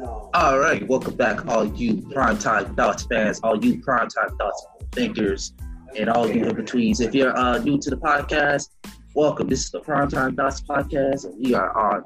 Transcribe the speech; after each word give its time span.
All 0.00 0.58
right, 0.58 0.86
welcome 0.86 1.14
back, 1.14 1.46
all 1.46 1.64
you 1.64 1.94
primetime 1.94 2.76
thoughts 2.76 3.04
fans, 3.04 3.40
all 3.42 3.64
you 3.64 3.80
primetime 3.80 4.36
thoughts 4.36 4.66
thinkers, 4.92 5.54
and 5.96 6.10
all 6.10 6.28
you 6.28 6.44
in 6.44 6.54
betweens. 6.54 7.00
If 7.00 7.14
you're 7.14 7.36
uh, 7.36 7.58
new 7.58 7.78
to 7.78 7.90
the 7.90 7.96
podcast, 7.96 8.68
welcome. 9.14 9.48
This 9.48 9.64
is 9.64 9.70
the 9.70 9.80
Primetime 9.80 10.36
Thoughts 10.36 10.60
podcast, 10.60 11.24
and 11.24 11.34
we 11.42 11.54
are 11.54 11.74
on 11.74 12.04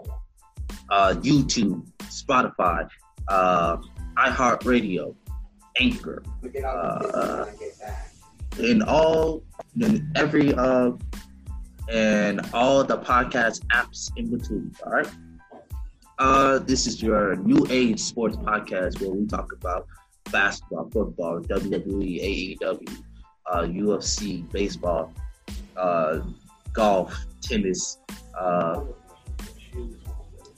uh, 0.90 1.14
YouTube, 1.16 1.84
Spotify, 2.02 2.88
uh, 3.26 3.78
iHeartRadio, 4.18 5.14
Anchor, 5.80 6.22
uh, 6.64 7.46
in 8.60 8.82
all, 8.82 9.42
in 9.80 10.12
every, 10.14 10.54
uh, 10.54 10.92
and 11.88 12.40
all 12.54 12.84
the 12.84 12.98
podcast 12.98 13.64
apps 13.72 14.10
in 14.16 14.30
between. 14.30 14.72
All 14.86 14.92
right. 14.92 15.08
Uh, 16.20 16.58
this 16.58 16.86
is 16.86 17.02
your 17.02 17.34
new 17.36 17.66
age 17.70 17.98
sports 17.98 18.36
podcast 18.36 19.00
where 19.00 19.08
we 19.08 19.26
talk 19.26 19.54
about 19.54 19.86
basketball, 20.30 20.84
football, 20.90 21.40
WWE, 21.40 22.58
AEW, 22.60 23.02
uh, 23.46 23.62
UFC, 23.62 24.46
baseball, 24.52 25.14
uh, 25.78 26.20
golf, 26.74 27.16
tennis. 27.40 28.00
Uh, 28.38 28.80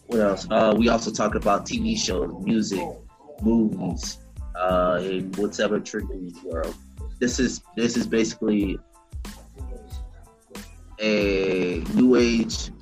what 0.06 0.19
else? 0.20 0.48
Uh, 0.51 0.75
we 0.77 0.89
also 0.89 1.12
talk 1.12 1.37
about 1.37 1.65
TV 1.65 1.97
shows, 1.97 2.34
music, 2.42 2.89
movies, 3.41 4.19
uh, 4.56 4.98
in 5.01 5.31
whatever 5.34 5.79
triggers 5.79 6.33
the 6.33 6.48
world. 6.48 6.75
This 7.20 7.39
is 7.39 7.62
this 7.77 7.97
is 7.97 8.09
basically 8.09 8.81
a 11.01 11.84
new 11.95 12.17
age, 12.17 12.73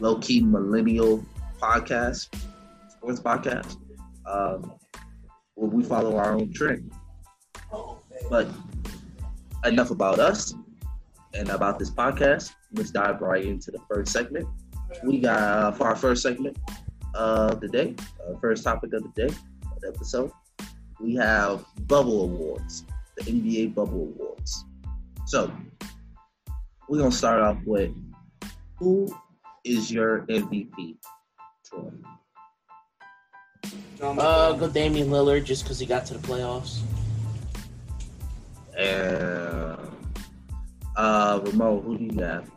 low 0.00 0.18
key 0.18 0.40
millennial 0.40 1.24
podcast, 1.58 2.28
sports 2.88 3.20
podcast, 3.20 3.76
um, 4.26 4.72
where 5.54 5.70
we 5.70 5.82
follow 5.82 6.16
our 6.16 6.32
own 6.34 6.52
trend. 6.52 6.92
But 8.30 8.48
enough 9.64 9.90
about 9.90 10.18
us 10.18 10.54
and 11.34 11.48
about 11.50 11.78
this 11.78 11.90
podcast. 11.90 12.52
Let's 12.72 12.90
dive 12.90 13.20
right 13.20 13.44
into 13.44 13.70
the 13.70 13.80
first 13.90 14.12
segment. 14.12 14.46
We 15.04 15.20
got 15.20 15.40
uh, 15.40 15.72
for 15.72 15.88
our 15.88 15.96
first 15.96 16.22
segment 16.22 16.56
of 17.14 17.60
the 17.60 17.68
day, 17.68 17.94
uh, 18.26 18.38
first 18.40 18.64
topic 18.64 18.92
of 18.92 19.02
the 19.02 19.26
day, 19.26 19.34
of 19.64 19.94
episode. 19.94 20.32
We 21.00 21.14
have 21.16 21.64
Bubble 21.86 22.24
Awards, 22.24 22.84
the 23.16 23.24
NBA 23.24 23.74
Bubble 23.74 24.12
Awards. 24.14 24.64
So 25.26 25.52
we're 26.88 26.98
gonna 26.98 27.12
start 27.12 27.40
off 27.40 27.58
with 27.64 27.92
who 28.78 29.14
is 29.64 29.90
your 29.92 30.20
MVP? 30.26 30.96
Troy. 31.68 31.90
Uh, 34.00 34.52
go 34.52 34.68
Damian 34.68 35.08
Lillard 35.08 35.44
just 35.44 35.64
because 35.64 35.78
he 35.78 35.86
got 35.86 36.06
to 36.06 36.14
the 36.14 36.26
playoffs. 36.26 36.80
And 38.76 39.78
uh, 40.96 41.40
Ramon, 41.44 41.82
who 41.82 41.98
do 41.98 42.04
you 42.04 42.22
have? 42.22 42.50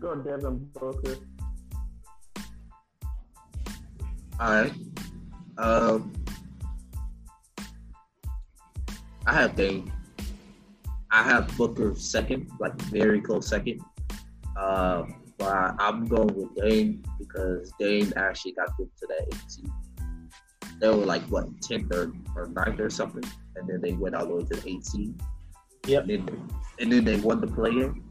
Go 0.00 0.14
Devin 0.14 0.70
Booker. 0.74 1.16
All 4.38 4.62
right. 4.62 4.72
Um, 5.58 6.12
I 9.26 9.32
have 9.32 9.56
Dame. 9.56 9.90
I 11.10 11.22
have 11.22 11.56
Booker 11.56 11.94
second, 11.96 12.50
like 12.60 12.74
very 12.82 13.20
close 13.20 13.48
second. 13.48 13.80
Uh, 14.56 15.04
but 15.38 15.74
I'm 15.78 16.06
going 16.06 16.34
with 16.34 16.54
Dame 16.56 17.02
because 17.18 17.72
Dame 17.78 18.12
actually 18.16 18.52
got 18.52 18.76
them 18.76 18.90
to 18.98 19.06
that 19.08 19.40
18. 19.50 19.72
They 20.80 20.88
were 20.88 21.06
like 21.06 21.22
what 21.24 21.48
10th 21.60 21.92
or, 21.94 22.12
or 22.34 22.48
9th 22.48 22.80
or 22.80 22.90
something, 22.90 23.24
and 23.56 23.68
then 23.68 23.80
they 23.80 23.92
went 23.92 24.14
all 24.14 24.26
the 24.26 24.34
way 24.34 24.44
to 24.44 24.60
the 24.60 24.68
18. 24.68 25.18
Yep. 25.86 26.02
And 26.02 26.10
then, 26.10 26.50
and 26.80 26.92
then 26.92 27.04
they 27.04 27.16
won 27.16 27.40
the 27.40 27.46
play-in. 27.46 28.02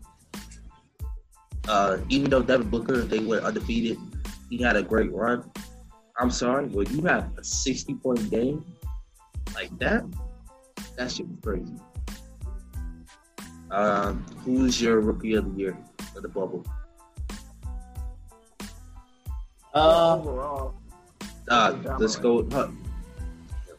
Uh, 1.67 1.97
even 2.09 2.29
though 2.29 2.41
Devin 2.43 2.69
Booker 2.69 3.01
they 3.01 3.19
went 3.19 3.43
undefeated, 3.43 3.97
he 4.49 4.61
had 4.61 4.75
a 4.75 4.83
great 4.83 5.11
run. 5.11 5.49
I'm 6.19 6.31
sorry, 6.31 6.67
when 6.67 6.87
you 6.95 7.03
have 7.03 7.31
a 7.37 7.43
60 7.43 7.95
point 7.95 8.29
game 8.29 8.63
like 9.53 9.77
that, 9.79 10.03
that 10.97 11.11
shit 11.11 11.27
was 11.27 11.37
crazy. 11.43 11.75
Um, 13.71 14.25
who's 14.45 14.81
your 14.81 15.01
rookie 15.01 15.33
of 15.33 15.53
the 15.53 15.59
year 15.59 15.77
for 16.13 16.21
the 16.21 16.29
bubble? 16.29 16.65
Uh, 19.75 20.15
Overall, 20.17 20.73
Uh, 21.49 21.75
let's 21.99 22.15
go. 22.15 22.47
Huh. 22.49 22.69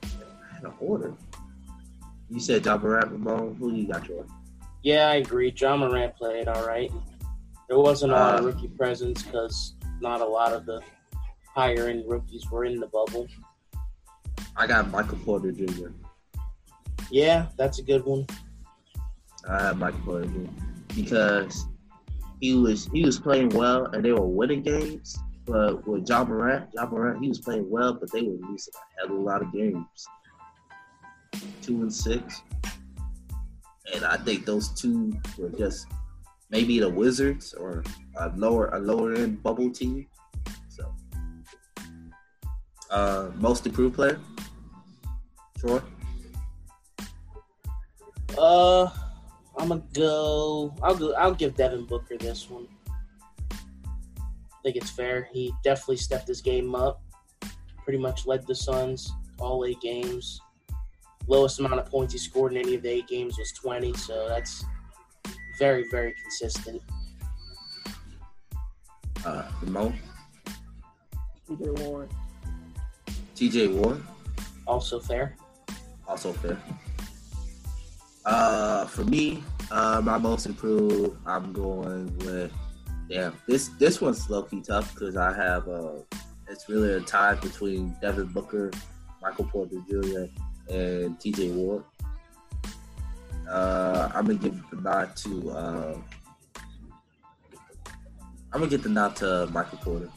I 0.03 0.55
had 0.55 0.65
an 0.65 0.73
order. 0.79 1.15
You 2.31 2.39
said 2.39 2.65
Ja 2.67 2.77
Morant, 2.77 3.11
Ramon. 3.13 3.57
Who 3.59 3.73
you 3.73 3.89
got, 3.89 4.05
Troy? 4.05 4.23
yeah, 4.83 5.09
I 5.09 5.15
agree. 5.17 5.53
Ja 5.57 5.77
Morant 5.77 6.15
played 6.17 6.49
all 6.49 6.67
right. 6.67 6.93
There 7.69 7.79
wasn't 7.79 8.13
a 8.13 8.15
lot 8.15 8.35
of 8.39 8.45
Uh, 8.45 8.49
rookie 8.49 8.69
presence 8.69 9.23
because 9.23 9.75
not 10.01 10.21
a 10.21 10.25
lot 10.27 10.53
of 10.53 10.67
the 10.67 10.81
higher 11.55 11.89
end 11.89 12.05
rookies 12.07 12.49
were 12.51 12.65
in 12.67 12.79
the 12.79 12.87
bubble. 12.87 13.27
I 14.57 14.67
got 14.67 14.91
Michael 14.91 15.19
Porter 15.25 15.51
Jr. 15.51 15.89
Yeah, 17.11 17.47
that's 17.57 17.79
a 17.79 17.83
good 17.83 18.05
one. 18.05 18.27
I 19.49 19.63
have 19.63 19.79
Michael 19.79 20.01
Porter 20.05 20.27
Jr. 20.27 20.51
because 20.95 21.67
he 22.41 22.55
was 22.55 22.87
he 22.93 23.03
was 23.05 23.19
playing 23.19 23.49
well 23.51 23.87
and 23.87 24.05
they 24.05 24.13
were 24.13 24.27
winning 24.27 24.63
games. 24.63 25.19
But 25.47 25.87
with 25.87 26.09
Ja 26.09 26.25
Morant, 26.25 26.71
Ja 26.75 26.87
Morant, 26.87 27.23
he 27.23 27.29
was 27.29 27.39
playing 27.39 27.71
well, 27.71 27.95
but 27.95 28.11
they 28.13 28.23
were 28.23 28.37
losing 28.49 28.75
a 28.75 29.07
hell 29.07 29.17
of 29.17 29.23
a 29.23 29.23
lot 29.23 29.43
of 29.43 29.53
games. 29.53 29.87
Two 31.63 31.83
and 31.83 31.93
six. 31.93 32.43
And 33.95 34.05
I 34.05 34.17
think 34.17 34.45
those 34.45 34.69
two 34.71 35.13
were 35.39 35.51
just 35.51 35.87
maybe 36.51 36.81
the 36.81 36.89
Wizards 36.89 37.55
or 37.55 37.85
a 38.17 38.31
lower 38.37 38.69
a 38.71 38.79
lower 38.79 39.15
end 39.15 39.43
bubble 39.43 39.71
team. 39.71 40.07
So 40.69 40.93
uh 42.91 43.31
most 43.37 43.67
improved 43.67 43.95
player. 43.95 44.19
Troy. 45.59 45.81
Uh, 48.39 48.91
I'm 49.57 49.69
gonna 49.69 49.83
go. 49.95 50.75
I'll 50.83 50.95
go. 50.95 51.15
I'll 51.15 51.35
give 51.35 51.57
Devin 51.57 51.87
Booker 51.87 52.19
this 52.19 52.51
one. 52.51 52.69
I 54.67 54.71
think 54.71 54.83
it's 54.83 54.91
fair. 54.91 55.29
He 55.33 55.55
definitely 55.63 55.99
stepped 55.99 56.27
his 56.27 56.41
game 56.41 56.75
up. 56.75 57.01
Pretty 57.85 58.01
much 58.01 58.27
led 58.27 58.45
the 58.49 58.55
Suns 58.57 59.13
all 59.39 59.65
eight 59.65 59.81
games. 59.81 60.41
Lowest 61.29 61.61
amount 61.61 61.75
of 61.75 61.87
points 61.87 62.15
he 62.15 62.19
scored 62.19 62.51
in 62.51 62.59
any 62.59 62.75
of 62.75 62.83
the 62.83 62.89
eight 62.89 63.07
games 63.07 63.39
was 63.39 63.53
20, 63.53 63.93
so 63.93 64.27
that's 64.29 64.65
very, 65.61 65.85
very 65.89 66.13
consistent. 66.21 66.83
Uh 69.25 69.49
Ramon. 69.63 69.97
TJ 71.49 71.79
Warren. 71.87 72.09
TJ 73.37 73.73
Ward. 73.73 74.03
Also 74.67 74.99
fair. 74.99 75.37
also 76.09 76.33
fair. 76.33 76.59
Uh, 78.25 78.85
for 78.87 79.05
me, 79.05 79.45
uh, 79.71 80.01
my 80.03 80.19
most 80.19 80.47
improved, 80.47 81.17
I'm 81.25 81.53
going 81.53 82.19
with. 82.19 82.53
Damn, 83.09 83.37
this 83.47 83.69
this 83.79 84.01
one's 84.01 84.29
low 84.29 84.43
key 84.43 84.63
tough 84.63 84.93
because 84.95 85.17
I 85.17 85.33
have 85.33 85.69
uh, 85.69 86.01
it's 86.49 86.69
really 86.69 86.95
a 86.95 87.01
tie 87.01 87.35
between 87.35 87.95
Devin 88.01 88.27
Booker, 88.27 88.71
Michael 89.23 89.45
Porter 89.45 89.77
Jr., 89.89 90.25
and 90.73 91.19
T.J. 91.21 91.51
Ward. 91.53 91.85
Uh, 93.49 94.11
I'm 94.15 94.27
gonna 94.27 94.39
give 94.39 94.61
the 94.71 94.81
nod 94.81 95.17
to. 95.17 95.51
Uh, 95.51 95.99
I'm 98.53 98.61
gonna 98.61 98.71
get 98.71 98.83
the 98.83 98.89
nod 98.89 99.15
to 99.17 99.49
Michael 99.53 99.79
Porter. 99.79 100.11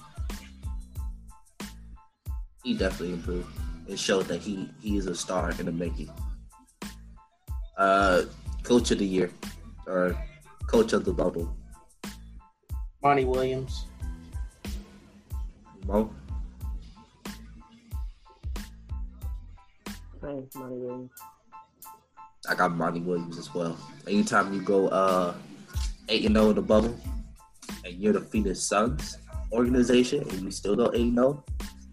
He 2.63 2.73
definitely 2.73 3.13
improved. 3.13 3.49
It 3.87 3.99
showed 3.99 4.25
that 4.25 4.41
he 4.41 4.69
he 4.81 4.97
is 4.97 5.05
a 5.05 5.15
star 5.15 5.51
in 5.59 5.65
the 5.65 5.71
making. 5.71 6.09
Uh, 7.77 8.23
coach 8.63 8.91
of 8.91 8.99
the 8.99 9.05
year 9.05 9.31
or 9.87 10.17
coach 10.67 10.93
of 10.93 11.05
the 11.05 11.13
bubble. 11.13 11.55
Monty 13.01 13.25
Williams. 13.25 13.85
Mo. 15.85 16.13
Thanks, 20.21 20.55
Money 20.55 20.75
Williams. 20.77 21.11
I 22.47 22.55
got 22.55 22.75
Monty 22.75 22.99
Williams 22.99 23.37
as 23.37 23.53
well. 23.53 23.77
Anytime 24.07 24.53
you 24.53 24.61
go 24.61 24.87
uh 24.89 25.33
eight 26.09 26.25
and 26.25 26.35
zero 26.35 26.49
in 26.49 26.55
the 26.55 26.61
bubble, 26.61 26.95
and 27.85 27.95
you're 27.95 28.13
the 28.13 28.21
Phoenix 28.21 28.59
Suns 28.59 29.17
organization, 29.51 30.21
and 30.29 30.41
you 30.41 30.51
still 30.51 30.75
go 30.75 30.91
eight 30.93 31.01
and 31.01 31.15
zero, 31.15 31.43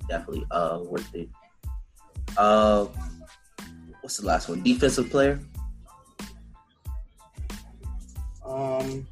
definitely 0.08 0.46
uh 0.50 0.80
worth 0.82 1.14
it. 1.14 1.28
Uh, 2.36 2.86
what's 4.00 4.18
the 4.18 4.26
last 4.26 4.48
one? 4.48 4.62
Defensive 4.62 5.08
player. 5.10 5.40
Um, 8.44 9.06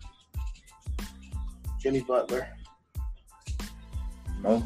Jimmy 1.84 2.00
Butler. 2.00 2.48
No. 4.42 4.64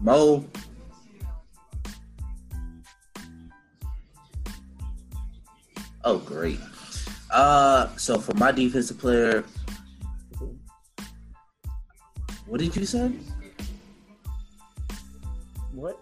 Mo. 0.00 0.44
Oh, 6.04 6.18
great. 6.18 6.60
Uh, 7.28 7.88
so 7.96 8.20
for 8.20 8.34
my 8.34 8.52
defensive 8.52 8.98
player, 8.98 9.42
what 12.46 12.60
did 12.60 12.76
you 12.76 12.86
say? 12.86 13.10
What? 15.72 15.98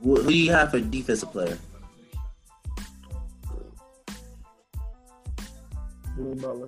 We 0.00 0.46
have 0.46 0.72
a 0.72 0.80
defensive 0.80 1.30
player. 1.30 1.58
Butler. 6.42 6.66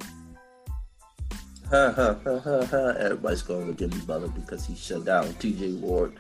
Ha, 1.71 1.93
ha, 1.93 2.17
ha, 2.25 2.39
ha, 2.39 2.67
ha. 2.67 2.89
Everybody's 2.99 3.43
going 3.43 3.67
with 3.67 3.79
Jimmy 3.79 3.99
Butler 4.07 4.29
because 4.29 4.65
he 4.67 4.75
shut 4.75 5.05
down 5.05 5.25
TJ 5.35 5.81
Ward. 5.81 6.15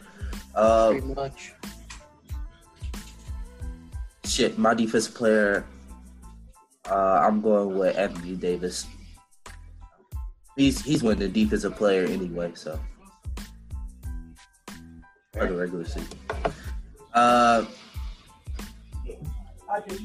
Uh, 0.55 0.91
Pretty 0.91 1.07
much. 1.15 1.53
shit, 4.25 4.59
my 4.59 4.75
defensive 4.75 5.15
player, 5.15 5.65
uh, 6.91 7.23
I'm 7.25 7.41
going 7.41 7.79
with 7.79 7.97
Anthony 7.97 8.35
Davis. 8.37 8.87
He's 10.57 10.81
he's 10.83 11.03
winning 11.03 11.33
the 11.33 11.45
defensive 11.45 11.75
player 11.77 12.05
anyway, 12.07 12.53
so 12.55 12.79
for 15.33 15.47
the 15.47 15.55
regular 15.55 15.85
season. 15.85 16.19
Uh, 17.13 17.65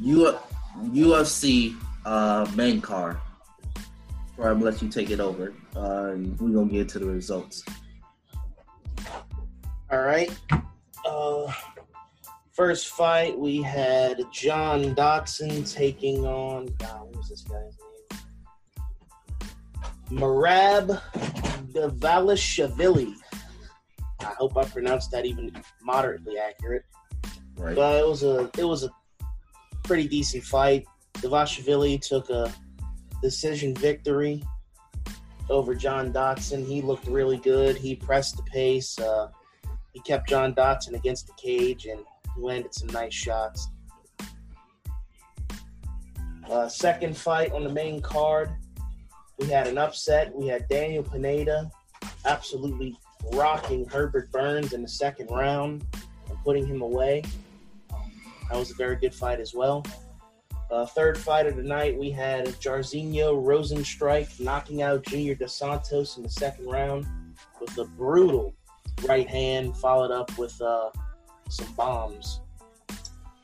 U- 0.02 0.38
UFC 0.86 1.75
uh, 2.06 2.50
main 2.56 2.81
card. 2.81 3.18
Before 4.39 4.51
I'm 4.53 4.62
let 4.62 4.81
you 4.81 4.88
take 4.88 5.09
it 5.09 5.19
over, 5.19 5.53
uh, 5.75 6.15
we're 6.39 6.53
gonna 6.53 6.71
get 6.71 6.88
to 6.89 7.00
the 7.00 7.07
results. 7.07 7.62
All 9.91 10.00
right. 10.00 10.31
Uh, 11.06 11.51
first 12.53 12.88
fight, 12.88 13.38
we 13.38 13.62
had 13.62 14.24
John 14.31 14.94
Dodson 14.94 15.65
taking 15.65 16.25
on. 16.25 16.68
God, 16.77 17.01
what 17.01 17.18
was 17.18 17.27
this 17.27 17.41
guy's 17.41 17.77
name? 20.09 20.21
Merab 20.21 21.01
Davalishvili. 21.74 23.15
I 24.21 24.24
hope 24.24 24.56
I 24.56 24.63
pronounced 24.63 25.12
that 25.12 25.25
even 25.25 25.51
moderately 25.83 26.38
accurate. 26.38 26.85
Right. 27.57 27.75
But 27.75 27.97
it 27.97 28.07
was 28.07 28.24
a 28.24 28.50
it 28.57 28.63
was 28.63 28.85
a 28.85 28.89
pretty 29.83 30.07
decent 30.07 30.45
fight. 30.45 30.85
Davashvili 31.15 32.00
took 32.00 32.30
a 32.30 32.53
decision 33.21 33.75
victory 33.75 34.44
over 35.50 35.74
John 35.75 36.12
Dodson. 36.12 36.66
He 36.66 36.81
looked 36.81 37.07
really 37.07 37.38
good. 37.38 37.75
He 37.77 37.95
pressed 37.95 38.38
the 38.38 38.44
pace. 38.44 38.98
Uh, 39.00 39.30
he 39.94 40.00
kept 40.01 40.30
John 40.30 40.54
Dodson 40.54 40.95
against 40.95 41.27
the 41.27 41.33
cage 41.33 41.86
and 41.86 42.01
landed 42.38 42.74
some 42.74 42.89
nice 42.89 43.13
shots. 43.13 43.69
Uh, 46.50 46.68
second 46.68 47.16
fight 47.16 47.51
on 47.51 47.63
the 47.63 47.69
main 47.69 48.01
card, 48.01 48.51
we 49.38 49.48
had 49.48 49.68
an 49.68 49.77
upset. 49.77 50.33
We 50.33 50.48
had 50.48 50.68
Daniel 50.68 51.04
Pineda 51.04 51.69
absolutely 52.25 52.98
rocking 53.33 53.86
Herbert 53.88 54.31
Burns 54.31 54.74
in 54.74 54.81
the 54.81 54.88
second 54.88 55.30
round 55.30 55.86
and 56.27 56.38
putting 56.44 56.66
him 56.66 56.81
away. 56.81 57.24
That 58.50 58.57
was 58.57 58.71
a 58.71 58.75
very 58.75 58.95
good 58.95 59.13
fight 59.13 59.39
as 59.39 59.54
well. 59.54 59.86
Uh, 60.71 60.86
third 60.86 61.18
fight 61.18 61.48
of 61.48 61.56
the 61.56 61.63
night, 61.63 61.98
we 61.98 62.12
had 62.12 62.45
Jairzinho 62.45 63.44
Rozenstruik 63.44 64.39
knocking 64.39 64.83
out 64.83 65.04
Junior 65.04 65.33
Dos 65.33 65.54
Santos 65.56 66.18
in 66.18 66.24
the 66.24 66.30
second 66.30 66.68
round 66.68 67.07
with 67.60 67.75
a 67.80 67.86
brutal 67.86 68.54
right 69.07 69.27
hand, 69.27 69.75
followed 69.77 70.12
up 70.12 70.36
with 70.38 70.60
uh, 70.62 70.89
some 71.50 71.74
bombs. 71.74 72.42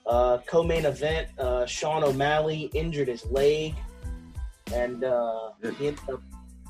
Uh, 0.06 0.38
co-main 0.46 0.86
event, 0.86 1.28
uh, 1.40 1.66
Sean 1.66 2.04
O'Malley 2.04 2.70
injured 2.76 3.08
his 3.08 3.26
leg, 3.26 3.74
and 4.72 5.04
uh, 5.04 5.50
he 5.80 5.88
ended 5.88 6.00
up 6.12 6.22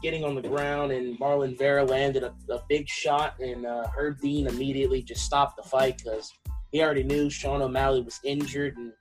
getting 0.01 0.23
on 0.23 0.35
the 0.35 0.41
ground, 0.41 0.93
and 0.93 1.19
Marlon 1.19 1.57
Vera 1.57 1.83
landed 1.83 2.23
a, 2.23 2.33
a 2.49 2.61
big 2.69 2.87
shot, 2.87 3.37
and 3.41 3.65
uh, 3.65 3.87
Herb 3.93 4.21
Dean 4.21 4.47
immediately 4.47 5.01
just 5.01 5.25
stopped 5.25 5.57
the 5.57 5.63
fight 5.63 5.97
because 5.97 6.31
he 6.71 6.81
already 6.81 7.03
knew 7.03 7.29
Sean 7.29 7.61
O'Malley 7.61 8.01
was 8.01 8.21
injured 8.23 8.77
and 8.77 8.93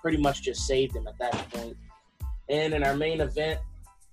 pretty 0.00 0.18
much 0.18 0.42
just 0.42 0.66
saved 0.66 0.96
him 0.96 1.06
at 1.06 1.18
that 1.18 1.50
point. 1.50 1.76
And 2.48 2.74
in 2.74 2.84
our 2.84 2.96
main 2.96 3.20
event, 3.20 3.60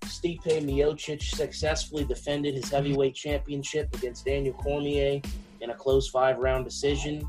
Stipe 0.02 0.44
Miocic 0.44 1.22
successfully 1.22 2.04
defended 2.04 2.54
his 2.54 2.70
heavyweight 2.70 3.16
championship 3.16 3.94
against 3.96 4.26
Daniel 4.26 4.54
Cormier 4.54 5.22
in 5.62 5.70
a 5.70 5.74
close 5.74 6.10
five-round 6.10 6.66
decision. 6.66 7.28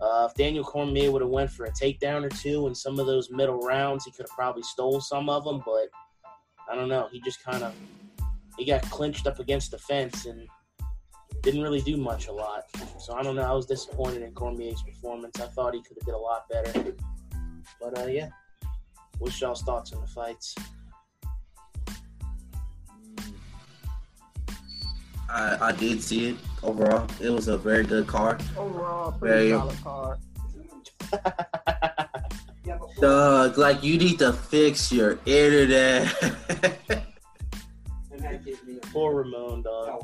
Uh, 0.00 0.26
if 0.30 0.34
Daniel 0.34 0.64
Cormier 0.64 1.10
would 1.10 1.22
have 1.22 1.30
went 1.30 1.50
for 1.50 1.66
a 1.66 1.72
takedown 1.72 2.24
or 2.24 2.30
two 2.30 2.66
in 2.66 2.74
some 2.74 2.98
of 2.98 3.06
those 3.06 3.30
middle 3.30 3.58
rounds, 3.58 4.04
he 4.04 4.10
could 4.12 4.26
have 4.28 4.36
probably 4.36 4.62
stole 4.62 5.00
some 5.00 5.28
of 5.28 5.44
them. 5.44 5.62
But 5.64 5.88
I 6.70 6.74
don't 6.74 6.88
know. 6.88 7.08
He 7.12 7.20
just 7.20 7.42
kind 7.44 7.62
of 7.62 7.74
he 8.56 8.64
got 8.64 8.82
clinched 8.90 9.26
up 9.26 9.38
against 9.40 9.70
the 9.70 9.78
fence 9.78 10.26
and 10.26 10.46
didn't 11.42 11.62
really 11.62 11.80
do 11.80 11.96
much 11.96 12.28
a 12.28 12.32
lot. 12.32 12.64
So 12.98 13.14
I 13.14 13.22
don't 13.22 13.36
know. 13.36 13.42
I 13.42 13.52
was 13.52 13.66
disappointed 13.66 14.22
in 14.22 14.32
Cormier's 14.32 14.82
performance. 14.82 15.40
I 15.40 15.46
thought 15.46 15.74
he 15.74 15.82
could 15.82 15.96
have 15.98 16.06
did 16.06 16.14
a 16.14 16.18
lot 16.18 16.48
better. 16.48 16.94
But 17.80 17.98
uh, 17.98 18.06
yeah, 18.06 18.28
what's 19.18 19.40
y'all's 19.40 19.62
thoughts 19.62 19.92
on 19.92 20.00
the 20.02 20.06
fights? 20.06 20.54
I, 25.28 25.68
I 25.68 25.72
did 25.72 26.02
see 26.02 26.30
it 26.30 26.36
overall. 26.62 27.06
It 27.20 27.30
was 27.30 27.48
a 27.48 27.56
very 27.56 27.84
good 27.84 28.06
card. 28.06 28.42
Overall, 28.56 29.12
Very- 29.12 29.50
pretty 29.50 29.78
solid 29.78 29.82
card. 29.82 30.18
Doug, 33.00 33.56
like 33.58 33.82
you 33.82 33.96
need 33.98 34.18
to 34.18 34.32
fix 34.32 34.92
your 34.92 35.18
internet. 35.24 36.06
Poor 38.92 39.14
Ramon, 39.22 39.62
dog. 39.62 40.02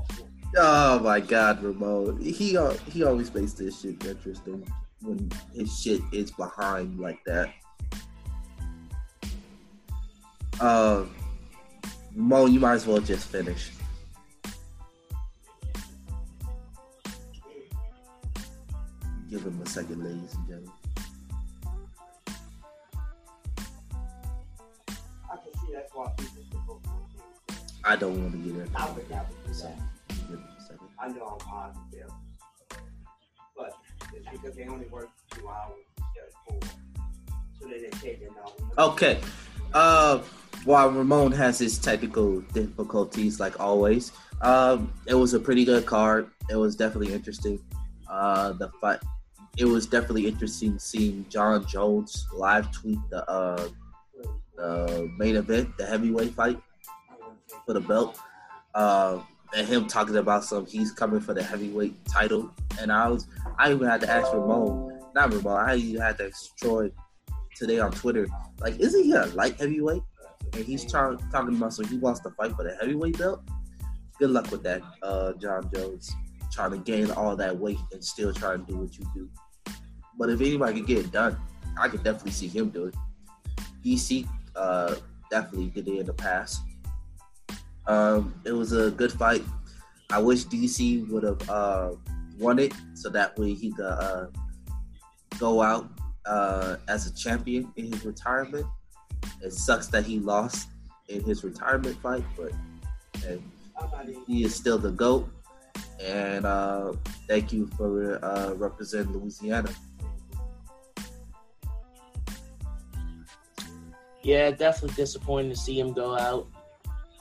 oh 0.56 0.98
my 1.00 1.20
god, 1.20 1.62
Ramon. 1.62 2.20
He 2.20 2.56
he 2.90 3.04
always 3.04 3.34
makes 3.34 3.52
this 3.52 3.80
shit 3.80 4.04
interesting 4.04 4.66
when 5.02 5.30
his 5.54 5.78
shit 5.78 6.00
is 6.12 6.30
behind 6.30 6.98
like 6.98 7.18
that. 7.26 7.50
Um, 10.60 11.14
Mo, 12.14 12.46
you 12.46 12.60
might 12.60 12.74
as 12.74 12.86
well 12.86 12.98
just 12.98 13.28
finish. 13.28 13.70
Give 19.30 19.42
him 19.42 19.60
a 19.62 19.68
second, 19.68 20.02
ladies 20.02 20.34
and 20.34 20.48
gentlemen. 20.48 20.72
I 25.30 25.36
can 25.36 25.52
see 25.60 25.72
that's 25.74 25.92
why 25.92 26.10
people. 26.16 26.80
I 27.84 27.94
don't 27.96 28.20
want 28.20 28.32
to 28.32 28.38
get 28.38 28.66
in. 28.66 28.70
I 28.74 28.90
would 28.90 29.10
never 29.10 29.26
do 29.46 29.52
that. 29.52 29.76
give 30.08 30.28
him 30.28 30.44
a 30.58 30.62
second. 30.62 30.88
I 30.98 31.08
know 31.08 31.24
I'm 31.26 31.38
positive. 31.38 32.10
But 33.56 33.74
it's 34.14 34.26
because 34.32 34.56
they 34.56 34.66
only 34.66 34.86
work 34.86 35.10
two 35.30 35.48
hours 35.48 35.84
instead 35.98 36.24
of 36.28 36.34
four. 36.48 36.70
So 37.60 37.68
they 37.68 37.78
didn't 37.80 38.00
take 38.00 38.22
it 38.22 38.32
now. 38.34 38.84
Okay. 38.84 39.20
Uh, 39.72 40.20
while 40.66 40.90
Ramon 40.90 41.30
has 41.32 41.60
his 41.60 41.78
technical 41.78 42.40
difficulties, 42.52 43.38
like 43.38 43.58
always, 43.60 44.10
um, 44.42 44.92
it 45.06 45.14
was 45.14 45.32
a 45.32 45.40
pretty 45.40 45.64
good 45.64 45.86
card. 45.86 46.28
It 46.50 46.56
was 46.56 46.74
definitely 46.74 47.14
interesting. 47.14 47.60
Uh, 48.10 48.52
the 48.52 48.68
fight. 48.80 48.98
It 49.56 49.64
was 49.64 49.86
definitely 49.86 50.26
interesting 50.26 50.78
seeing 50.78 51.24
Jon 51.30 51.64
Jones 51.66 52.26
live 52.34 52.70
tweet 52.72 52.98
the 53.10 53.28
uh, 53.30 53.68
the 54.56 55.10
main 55.16 55.36
event, 55.36 55.76
the 55.78 55.86
heavyweight 55.86 56.34
fight 56.34 56.60
for 57.64 57.72
the 57.72 57.80
belt, 57.80 58.18
uh, 58.74 59.20
and 59.56 59.66
him 59.66 59.86
talking 59.86 60.16
about 60.16 60.44
some. 60.44 60.66
He's 60.66 60.90
coming 60.90 61.20
for 61.20 61.32
the 61.32 61.42
heavyweight 61.42 62.04
title, 62.06 62.50
and 62.80 62.90
I 62.92 63.08
was. 63.08 63.28
I 63.58 63.72
even 63.72 63.88
had 63.88 64.00
to 64.02 64.10
ask 64.10 64.32
Ramon, 64.32 65.00
not 65.14 65.32
Ramon. 65.32 65.68
I 65.68 65.76
even 65.76 66.02
had 66.02 66.18
to 66.18 66.26
ask 66.26 66.56
Troy 66.56 66.90
today 67.56 67.78
on 67.78 67.90
Twitter, 67.90 68.26
like, 68.60 68.78
isn't 68.78 69.04
he 69.04 69.12
a 69.12 69.26
light 69.26 69.58
heavyweight? 69.58 70.02
And 70.52 70.64
he's 70.64 70.90
trying 70.90 71.18
talking 71.30 71.56
about 71.56 71.72
so 71.74 71.84
he 71.84 71.98
wants 71.98 72.20
to 72.20 72.30
fight 72.30 72.52
for 72.56 72.64
the 72.64 72.76
heavyweight 72.80 73.18
belt. 73.18 73.42
Good 74.18 74.30
luck 74.30 74.50
with 74.50 74.62
that, 74.62 74.82
uh, 75.02 75.32
Jon 75.34 75.70
Jones. 75.74 76.14
Trying 76.52 76.70
to 76.70 76.78
gain 76.78 77.10
all 77.10 77.36
that 77.36 77.56
weight 77.56 77.78
and 77.92 78.02
still 78.02 78.32
trying 78.32 78.64
to 78.64 78.72
do 78.72 78.78
what 78.78 78.96
you 78.98 79.04
do. 79.14 79.28
But 80.18 80.30
if 80.30 80.40
anybody 80.40 80.74
can 80.74 80.86
get 80.86 80.98
it 80.98 81.12
done, 81.12 81.36
I 81.78 81.88
could 81.88 82.02
definitely 82.02 82.32
see 82.32 82.48
him 82.48 82.70
do 82.70 82.86
it. 82.86 82.94
DC 83.84 84.26
uh, 84.54 84.94
definitely 85.30 85.68
did 85.68 85.88
it 85.88 86.00
in 86.00 86.06
the 86.06 86.14
past. 86.14 86.62
Um, 87.86 88.34
it 88.44 88.52
was 88.52 88.72
a 88.72 88.90
good 88.90 89.12
fight. 89.12 89.42
I 90.10 90.18
wish 90.18 90.44
DC 90.44 91.08
would 91.10 91.22
have 91.22 91.50
uh, 91.50 91.92
won 92.38 92.58
it 92.58 92.72
so 92.94 93.08
that 93.10 93.38
way 93.38 93.54
he 93.54 93.72
could 93.72 93.84
uh, 93.84 94.26
go 95.38 95.62
out 95.62 95.88
uh, 96.24 96.76
as 96.88 97.06
a 97.06 97.14
champion 97.14 97.72
in 97.76 97.92
his 97.92 98.04
retirement. 98.04 98.66
It 99.42 99.52
sucks 99.52 99.86
that 99.88 100.04
he 100.04 100.18
lost 100.18 100.68
in 101.08 101.22
his 101.22 101.44
retirement 101.44 101.96
fight, 102.02 102.24
but 102.36 102.52
he 104.26 104.44
is 104.44 104.54
still 104.54 104.78
the 104.78 104.90
GOAT. 104.90 105.28
and 106.00 106.44
uh, 106.44 106.92
thank 107.28 107.52
you 107.52 107.66
for 107.76 108.24
uh, 108.24 108.54
representing 108.54 109.12
Louisiana. 109.12 109.70
Yeah, 114.22 114.50
definitely 114.50 114.96
disappointing 114.96 115.50
to 115.50 115.56
see 115.56 115.78
him 115.78 115.92
go 115.92 116.18
out 116.18 116.48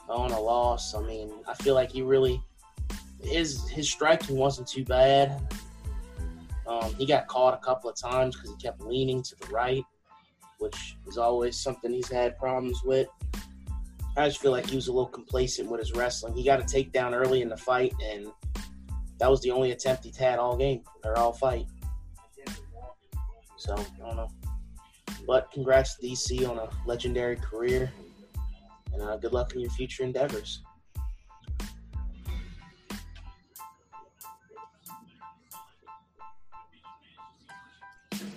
on 0.08 0.32
a 0.32 0.40
loss. 0.40 0.94
I 0.94 1.02
mean, 1.02 1.30
I 1.46 1.54
feel 1.54 1.74
like 1.74 1.92
he 1.92 2.02
really 2.02 2.42
his 3.22 3.68
his 3.68 3.88
striking 3.88 4.36
wasn't 4.36 4.68
too 4.68 4.84
bad. 4.84 5.40
Um, 6.66 6.92
he 6.94 7.06
got 7.06 7.28
caught 7.28 7.54
a 7.54 7.58
couple 7.58 7.88
of 7.88 7.96
times 7.96 8.34
because 8.34 8.50
he 8.50 8.56
kept 8.56 8.80
leaning 8.80 9.22
to 9.22 9.36
the 9.36 9.46
right, 9.46 9.84
which 10.58 10.96
is 11.06 11.18
always 11.18 11.58
something 11.58 11.92
he's 11.92 12.10
had 12.10 12.38
problems 12.38 12.80
with. 12.84 13.08
I 14.16 14.26
just 14.28 14.40
feel 14.40 14.50
like 14.52 14.66
he 14.66 14.76
was 14.76 14.88
a 14.88 14.92
little 14.92 15.08
complacent 15.08 15.70
with 15.70 15.80
his 15.80 15.92
wrestling. 15.92 16.34
He 16.34 16.42
got 16.42 16.58
a 16.58 16.62
takedown 16.62 17.12
early 17.12 17.42
in 17.42 17.50
the 17.50 17.56
fight, 17.56 17.92
and 18.02 18.28
that 19.18 19.30
was 19.30 19.42
the 19.42 19.50
only 19.50 19.72
attempt 19.72 20.04
he's 20.04 20.16
had 20.16 20.38
all 20.38 20.56
game 20.56 20.82
or 21.04 21.18
all 21.18 21.32
fight. 21.32 21.66
So 23.58 23.74
I 23.74 24.06
don't 24.06 24.16
know. 24.16 24.28
But 25.26 25.50
congrats 25.52 25.98
DC 26.02 26.48
on 26.48 26.58
a 26.58 26.68
legendary 26.86 27.36
career, 27.36 27.92
and 28.92 29.02
uh, 29.02 29.16
good 29.16 29.32
luck 29.32 29.54
in 29.54 29.60
your 29.60 29.70
future 29.70 30.04
endeavors. 30.04 30.62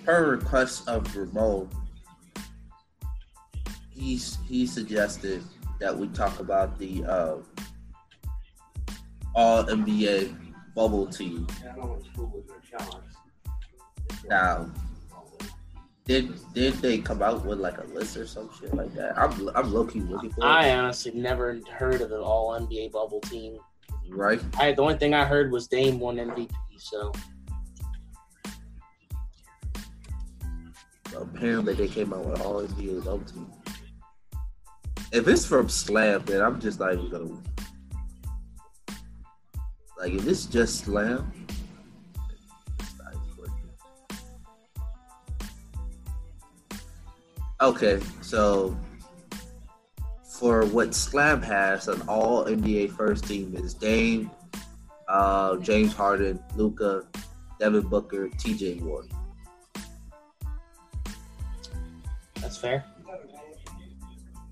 Per 0.03 0.31
request 0.31 0.87
of 0.87 1.15
Ramon, 1.15 1.69
he's 3.99 4.37
he 4.47 4.65
suggested 4.65 5.43
that 5.79 5.95
we 5.95 6.07
talk 6.09 6.39
about 6.39 6.77
the 6.79 7.03
uh, 7.05 7.35
All 9.35 9.63
NBA 9.63 10.35
bubble 10.75 11.07
team. 11.07 11.47
I 11.61 11.75
don't 11.75 11.89
went 11.89 12.03
to 12.03 12.09
school 12.11 12.31
with 12.33 12.47
Rashawn. 12.47 13.01
Now, 14.27 14.69
did 16.05 16.33
did 16.53 16.73
they 16.75 16.97
come 16.99 17.21
out 17.21 17.45
with 17.45 17.59
like 17.59 17.77
a 17.77 17.85
list 17.85 18.17
or 18.17 18.25
some 18.25 18.49
shit 18.59 18.73
like 18.73 18.93
that? 18.95 19.17
I'm 19.17 19.49
I'm 19.55 19.71
low 19.73 19.85
key 19.85 19.99
looking 19.99 20.31
for 20.31 20.41
it. 20.41 20.47
I 20.47 20.75
honestly 20.77 21.11
never 21.11 21.59
heard 21.71 22.01
of 22.01 22.09
the 22.09 22.21
All 22.21 22.59
NBA 22.59 22.91
bubble 22.91 23.21
team. 23.21 23.57
right? 24.09 24.41
I 24.57 24.71
the 24.71 24.81
only 24.81 24.97
thing 24.97 25.13
I 25.13 25.25
heard 25.25 25.51
was 25.51 25.67
Dame 25.67 25.99
won 25.99 26.17
MVP. 26.17 26.49
So 26.77 27.11
Apparently, 31.15 31.73
they 31.73 31.87
came 31.87 32.13
out 32.13 32.25
with 32.25 32.41
all 32.41 32.61
NBA 32.61 33.03
bubble 33.03 33.19
team. 33.25 33.47
If 35.11 35.27
it's 35.27 35.45
from 35.45 35.69
Slam, 35.69 36.23
then 36.25 36.41
I'm 36.41 36.59
just 36.59 36.79
not 36.79 36.93
even 36.93 37.09
gonna. 37.09 37.37
Like, 39.97 40.13
if 40.13 40.27
it's 40.27 40.45
just 40.45 40.85
Slam. 40.85 41.31
Okay, 47.61 47.99
so 48.21 48.77
for 50.23 50.65
what 50.67 50.95
Slam 50.95 51.41
has, 51.41 51.89
an 51.89 52.01
All 52.07 52.45
NBA 52.45 52.91
first 52.91 53.25
team 53.25 53.53
is 53.53 53.73
Dame, 53.73 54.31
uh, 55.09 55.57
James 55.57 55.93
Harden, 55.93 56.41
Luka, 56.55 57.03
Devin 57.59 57.87
Booker, 57.87 58.29
T.J. 58.29 58.75
Ward. 58.75 59.11
that's 62.35 62.57
fair. 62.57 62.85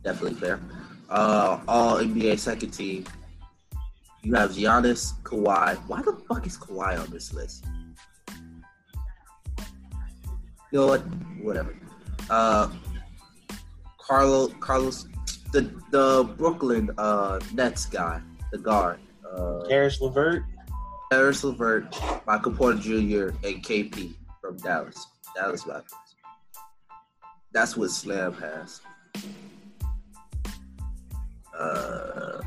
Definitely 0.08 0.40
fair. 0.40 0.62
Uh, 1.10 1.60
all 1.68 1.98
NBA 1.98 2.40
second 2.40 2.72
team. 2.72 3.04
You 4.24 4.36
have 4.36 4.52
Giannis, 4.52 5.22
Kawhi. 5.24 5.76
Why 5.90 6.02
the 6.02 6.14
fuck 6.30 6.48
is 6.48 6.58
Kawhi 6.58 6.98
on 6.98 7.12
this 7.12 7.34
list? 7.34 7.66
You 10.72 10.80
know 10.80 10.88
what? 10.88 11.02
Whatever. 11.42 11.76
Uh, 12.30 12.70
Carlo, 13.98 14.48
Carlos, 14.62 15.08
the 15.52 15.70
the 15.92 16.24
Brooklyn 16.38 16.90
uh 16.98 17.42
Nets 17.54 17.86
guy, 17.86 18.22
the 18.54 18.60
guard. 18.60 19.00
Uh, 19.30 19.66
Caris 19.68 20.00
LeVert, 20.00 20.46
Harris 21.12 21.44
Levert, 21.44 21.94
Michael 22.26 22.54
Porter 22.54 22.80
Jr., 22.80 23.36
and 23.46 23.62
KP 23.62 24.14
from 24.40 24.56
Dallas. 24.60 25.06
Dallas 25.36 25.68
Mavericks. 25.68 25.94
That's 27.52 27.76
what 27.76 27.92
Slam 27.92 28.32
has. 28.36 28.80
Uh, 31.58 32.42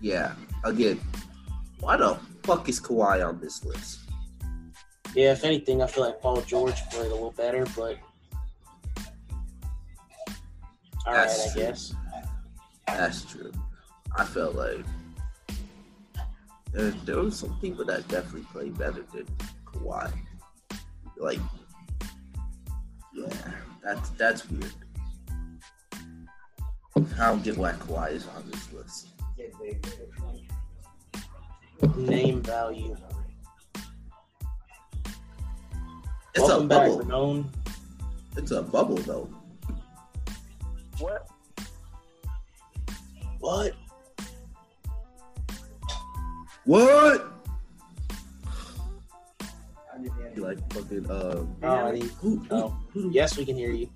yeah. 0.00 0.32
Again, 0.64 1.00
why 1.80 1.96
the 1.96 2.18
fuck 2.42 2.68
is 2.68 2.80
Kawhi 2.80 3.26
on 3.26 3.40
this 3.40 3.64
list? 3.64 4.00
yeah. 5.14 5.32
If 5.32 5.44
anything, 5.44 5.82
I 5.82 5.86
feel 5.86 6.04
like 6.04 6.20
Paul 6.20 6.40
George 6.42 6.82
played 6.90 7.10
a 7.10 7.14
little 7.14 7.32
better, 7.32 7.66
but 7.76 7.96
all 11.06 11.12
right, 11.12 11.26
That's 11.26 11.50
I 11.50 11.52
true. 11.52 11.62
guess. 11.62 11.94
That's 12.86 13.24
true. 13.24 13.52
I 14.16 14.24
felt 14.24 14.54
like 14.54 14.84
there, 16.72 16.90
there 17.04 17.22
were 17.22 17.30
some 17.30 17.58
people 17.60 17.84
that 17.86 18.06
definitely 18.08 18.46
played 18.52 18.78
better 18.78 19.04
than 19.12 19.26
Kawhi. 19.66 20.12
Like, 21.18 21.38
yeah, 23.14 23.28
that's 23.82 24.08
that's 24.10 24.48
weird. 24.50 24.72
I 27.18 27.28
don't 27.30 27.42
get 27.44 27.56
why 27.56 27.72
Kawhi 27.72 28.12
is 28.12 28.26
on 28.28 28.50
this 28.50 28.72
list. 28.72 29.08
Name 31.96 32.42
value. 32.42 32.96
It's 36.34 36.40
Welcome 36.48 36.64
a 36.64 36.68
bubble. 36.68 36.98
Ramon. 36.98 37.50
It's 38.36 38.50
a 38.50 38.62
bubble 38.62 38.96
though. 38.96 39.28
What? 40.98 41.28
What? 43.38 43.72
What? 46.64 47.30
I 49.92 49.98
didn't 49.98 50.12
have- 50.22 50.36
You 50.36 50.42
like 50.44 50.72
fucking 50.72 51.08
uh? 51.10 51.44
Oh, 51.62 51.92
Who, 52.20 52.38
who, 52.38 52.46
oh. 52.50 52.76
who, 52.92 53.10
Yes, 53.10 53.36
we 53.36 53.44
can 53.44 53.56
hear 53.56 53.70
you. 53.70 53.88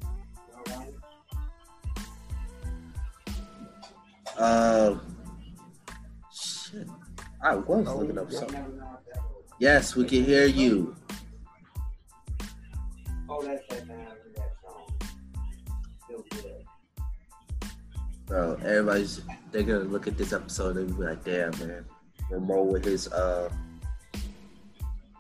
Uh, 4.39 4.97
shit. 6.33 6.87
I 7.43 7.57
was 7.57 7.89
looking 7.89 8.19
up 8.19 8.31
something. 8.31 8.81
Yes, 9.59 9.97
we 9.97 10.05
can 10.05 10.25
hear 10.25 10.47
you. 10.47 10.95
Oh, 13.29 13.43
that's 13.43 13.67
that 13.69 13.87
man 13.87 14.07
with 14.25 14.37
that 14.37 14.53
song. 14.63 14.87
Feel 16.09 16.25
good. 16.31 16.65
Bro, 18.27 18.59
everybody's 18.65 19.21
they're 19.51 19.63
gonna 19.65 19.81
look 19.81 20.07
at 20.07 20.17
this 20.17 20.33
episode 20.33 20.77
and 20.77 20.97
be 20.97 21.05
like, 21.05 21.25
damn 21.25 21.51
man, 21.59 21.85
Ramon 22.31 22.69
with 22.69 22.85
his 22.85 23.09
uh 23.09 23.51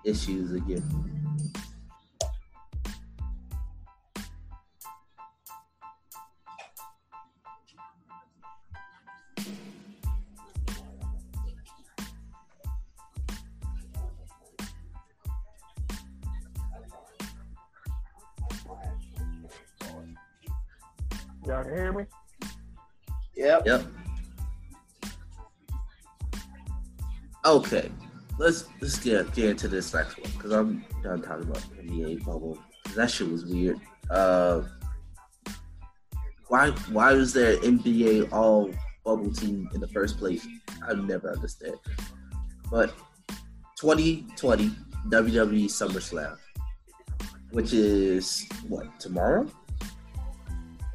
issues 0.05 0.53
again. 0.53 0.83
Y'all 21.59 21.65
can 21.67 21.77
hear 21.77 21.93
me? 21.93 22.05
Yep. 23.35 23.67
Yep. 23.67 23.83
Okay, 27.45 27.91
let's 28.38 28.67
let's 28.81 28.99
get 29.00 29.33
get 29.35 29.50
into 29.50 29.67
this 29.67 29.93
next 29.93 30.21
one 30.21 30.31
because 30.37 30.53
I'm 30.53 30.85
done 31.03 31.21
talking 31.21 31.50
about 31.50 31.62
NBA 31.81 32.25
bubble. 32.25 32.59
'cause 32.85 32.95
That 32.95 33.11
shit 33.11 33.29
was 33.29 33.45
weird. 33.45 33.81
Uh, 34.09 34.62
why 36.47 36.71
why 36.93 37.12
was 37.15 37.33
there 37.33 37.57
NBA 37.65 38.33
all 38.33 38.71
bubble 39.05 39.33
team 39.33 39.69
in 39.75 39.81
the 39.81 39.88
first 39.88 40.19
place? 40.19 40.47
I 40.88 40.95
never 40.95 41.33
understand. 41.33 41.75
But 42.71 42.95
2020 43.81 44.71
WWE 45.09 45.67
SummerSlam, 45.67 46.37
which 47.50 47.73
is 47.73 48.47
what 48.69 49.00
tomorrow 49.00 49.49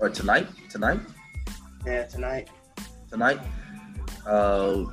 or 0.03 0.09
tonight? 0.09 0.47
Tonight? 0.69 0.99
Yeah, 1.85 2.03
tonight. 2.03 2.49
Tonight. 3.09 3.39
Uh, 4.27 4.85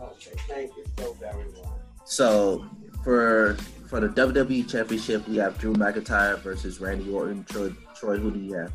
Okay, 0.00 0.32
thank 0.48 0.76
you 0.76 0.84
so 0.98 1.12
very 1.14 1.44
much. 1.52 1.68
So 2.04 2.66
for 3.04 3.56
for 3.86 4.00
the 4.00 4.08
WWE 4.08 4.68
Championship, 4.68 5.28
we 5.28 5.36
have 5.36 5.58
Drew 5.58 5.74
McIntyre 5.74 6.38
versus 6.38 6.80
Randy 6.80 7.10
Orton. 7.12 7.44
Troy, 7.44 7.72
Troy, 7.94 8.16
who 8.18 8.30
do 8.30 8.40
you 8.40 8.54
have? 8.54 8.72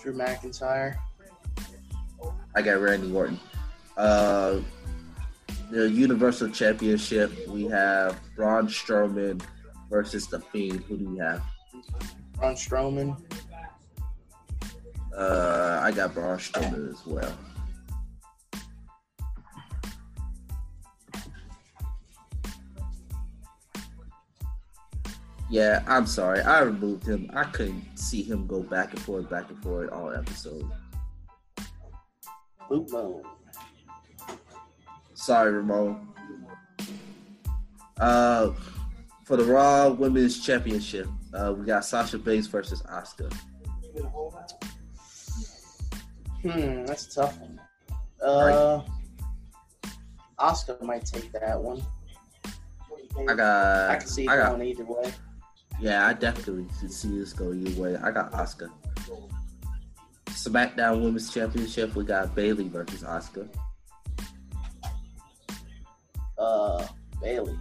Drew 0.00 0.14
McIntyre. 0.14 0.96
I 2.54 2.62
got 2.62 2.80
Randy 2.80 3.12
Orton. 3.12 3.38
Uh, 3.96 4.60
the 5.70 5.88
Universal 5.88 6.50
Championship, 6.50 7.32
we 7.48 7.64
have 7.64 8.18
Braun 8.34 8.66
Strowman 8.66 9.40
versus 9.88 10.26
The 10.26 10.40
Fiend. 10.40 10.82
Who 10.88 10.96
do 10.96 11.10
we 11.10 11.18
have? 11.18 11.42
Braun 12.34 12.54
Strowman. 12.54 13.16
Uh, 15.18 15.80
I 15.82 15.90
got 15.90 16.14
Braun 16.14 16.38
Strowman 16.38 16.92
as 16.92 17.04
well. 17.04 17.36
Yeah, 25.50 25.82
I'm 25.88 26.06
sorry. 26.06 26.40
I 26.42 26.60
removed 26.60 27.04
him. 27.04 27.28
I 27.34 27.44
couldn't 27.44 27.98
see 27.98 28.22
him 28.22 28.46
go 28.46 28.62
back 28.62 28.92
and 28.92 29.02
forth, 29.02 29.28
back 29.28 29.50
and 29.50 29.60
forth 29.60 29.90
all 29.90 30.14
episode. 30.14 30.70
Bone. 32.70 33.22
Sorry, 35.14 35.50
Ramon. 35.50 36.06
Uh, 37.98 38.52
for 39.24 39.36
the 39.36 39.44
Raw 39.44 39.88
Women's 39.88 40.44
Championship, 40.44 41.08
uh, 41.34 41.54
we 41.58 41.66
got 41.66 41.84
Sasha 41.84 42.18
Banks 42.18 42.46
versus 42.46 42.82
Asuka. 42.82 43.34
Hmm, 46.42 46.84
that's 46.84 47.06
a 47.06 47.20
tough 47.20 47.38
one. 47.40 47.60
Uh, 48.22 48.82
Asuka 50.38 50.80
might 50.82 51.04
take 51.04 51.32
that 51.32 51.60
one. 51.60 51.82
I 53.28 53.34
got. 53.34 53.90
I 53.90 53.96
can 53.96 54.06
see 54.08 54.24
it 54.24 54.26
got. 54.26 54.50
going 54.50 54.68
either 54.68 54.84
way. 54.84 55.12
Yeah, 55.80 56.06
I 56.06 56.12
definitely 56.12 56.66
can 56.78 56.88
see 56.90 57.18
this 57.18 57.32
go 57.32 57.52
either 57.52 57.80
way. 57.80 57.96
I 57.96 58.10
got 58.10 58.32
Asuka. 58.32 58.70
SmackDown 60.28 61.02
Women's 61.02 61.32
Championship, 61.32 61.94
we 61.96 62.04
got 62.04 62.34
Bayley 62.34 62.68
versus 62.68 63.02
Asuka. 63.02 63.48
Uh, 66.38 66.86
Bayley. 67.20 67.58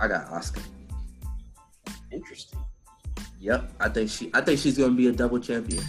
I 0.00 0.08
got 0.08 0.28
Asuka. 0.30 0.62
Interesting. 2.10 2.58
Yep, 3.40 3.72
I 3.78 3.88
think 3.88 4.10
she. 4.10 4.30
I 4.34 4.40
think 4.40 4.58
she's 4.58 4.76
gonna 4.76 4.94
be 4.94 5.08
a 5.08 5.12
double 5.12 5.38
champion. 5.38 5.82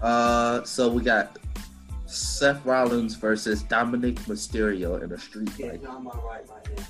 Uh, 0.00 0.64
so 0.64 0.90
we 0.90 1.02
got 1.02 1.38
Seth 2.06 2.64
Rollins 2.64 3.14
versus 3.14 3.62
Dominik 3.64 4.16
Mysterio 4.20 5.02
in 5.02 5.12
a 5.12 5.18
street 5.18 5.50
fight. 5.50 5.58
Getting 5.58 5.86
on 5.86 6.04
my 6.04 6.10
right 6.10 6.48
right 6.48 6.68
now. 6.76 6.84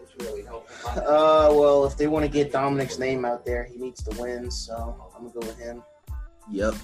It's 0.00 0.24
really 0.24 0.46
Uh, 0.46 1.48
well, 1.52 1.84
if 1.86 1.96
they 1.96 2.06
want 2.06 2.24
to 2.24 2.30
get 2.30 2.52
Dominik's 2.52 2.98
name 2.98 3.24
out 3.24 3.44
there, 3.44 3.64
he 3.64 3.78
needs 3.78 4.02
to 4.04 4.20
win. 4.20 4.50
So 4.50 5.10
I'm 5.16 5.28
gonna 5.28 5.40
go 5.40 5.46
with 5.46 5.58
him. 5.58 5.82
Yep. 6.50 6.74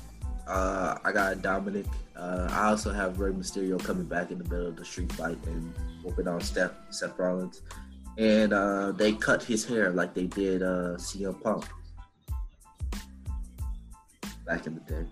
Uh, 0.47 0.99
I 1.05 1.13
got 1.13 1.37
Dominik. 1.39 1.87
Uh, 2.17 2.49
I 2.51 2.69
also 2.71 2.91
have 2.91 3.21
Rey 3.21 3.31
Mysterio 3.31 3.83
coming 3.83 4.07
back 4.07 4.31
in 4.31 4.39
the 4.39 4.45
middle 4.45 4.67
of 4.67 4.77
the 4.77 4.85
street 4.85 5.13
fight 5.13 5.39
and 5.47 5.73
whooping 6.03 6.27
on 6.27 6.41
Steph, 6.41 6.73
Seth 6.91 7.19
Rollins. 7.19 7.61
And 8.17 8.53
uh, 8.53 8.93
they 8.93 9.13
cut 9.13 9.43
his 9.43 9.65
hair 9.65 9.91
like 9.91 10.15
they 10.15 10.27
did 10.27 10.63
uh, 10.63 10.97
CM 10.97 11.41
Punk 11.41 11.67
back 14.45 14.67
in 14.67 14.75
the 14.75 14.81
day. 14.81 15.07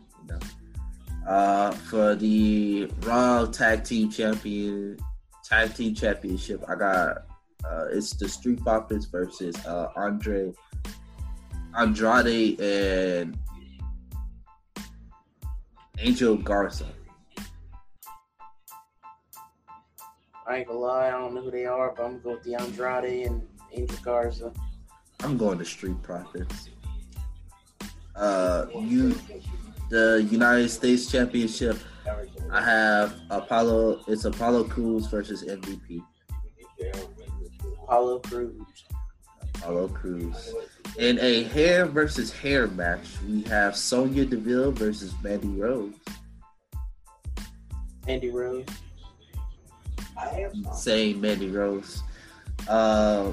Uh, 1.26 1.72
for 1.72 2.14
the 2.14 2.88
Raw 3.00 3.46
Tag 3.46 3.84
Team 3.84 4.10
Champion 4.10 4.98
Tag 5.44 5.74
Team 5.74 5.94
Championship, 5.94 6.64
I 6.68 6.74
got 6.76 7.26
uh, 7.64 7.86
it's 7.90 8.14
the 8.14 8.28
Street 8.28 8.62
Profits 8.62 9.06
versus 9.06 9.56
uh, 9.66 9.88
Andre 9.96 10.52
Andrade 11.76 12.60
and 12.60 13.36
Angel 15.98 16.36
Garza. 16.36 16.86
I 20.46 20.58
ain't 20.58 20.68
gonna 20.68 20.78
lie, 20.78 21.08
I 21.08 21.10
don't 21.10 21.34
know 21.34 21.42
who 21.42 21.50
they 21.50 21.66
are, 21.66 21.92
but 21.96 22.04
I'm 22.04 22.10
gonna 22.12 22.22
go 22.22 22.30
with 22.32 22.44
the 22.44 22.54
Andrade 22.54 23.26
and 23.26 23.42
Angel 23.72 23.98
Garza. 24.02 24.52
I'm 25.20 25.36
going 25.36 25.58
to 25.58 25.64
Street 25.64 26.00
Profits. 26.02 26.68
Uh, 28.14 28.66
you, 28.74 29.14
the 29.88 30.26
United 30.30 30.68
States 30.68 31.10
Championship. 31.10 31.78
I 32.50 32.62
have 32.62 33.14
Apollo. 33.30 34.00
It's 34.06 34.24
Apollo 34.24 34.64
Crews 34.64 35.06
versus 35.06 35.44
MVP. 35.44 36.02
Apollo 37.82 38.20
Crews. 38.20 38.84
Apollo 39.56 39.88
Crews. 39.88 40.54
In 40.98 41.18
a 41.20 41.44
hair 41.44 41.86
versus 41.86 42.32
hair 42.32 42.68
match, 42.68 43.06
we 43.26 43.42
have 43.42 43.76
Sonya 43.76 44.24
Deville 44.24 44.72
versus 44.72 45.12
Mandy 45.22 45.48
Rose. 45.48 45.94
Andy 48.06 48.30
Rose. 48.30 48.66
I 50.16 50.46
some. 50.52 50.74
Saying 50.74 51.20
Mandy 51.20 51.50
Rose. 51.50 52.02
Uh, 52.68 53.32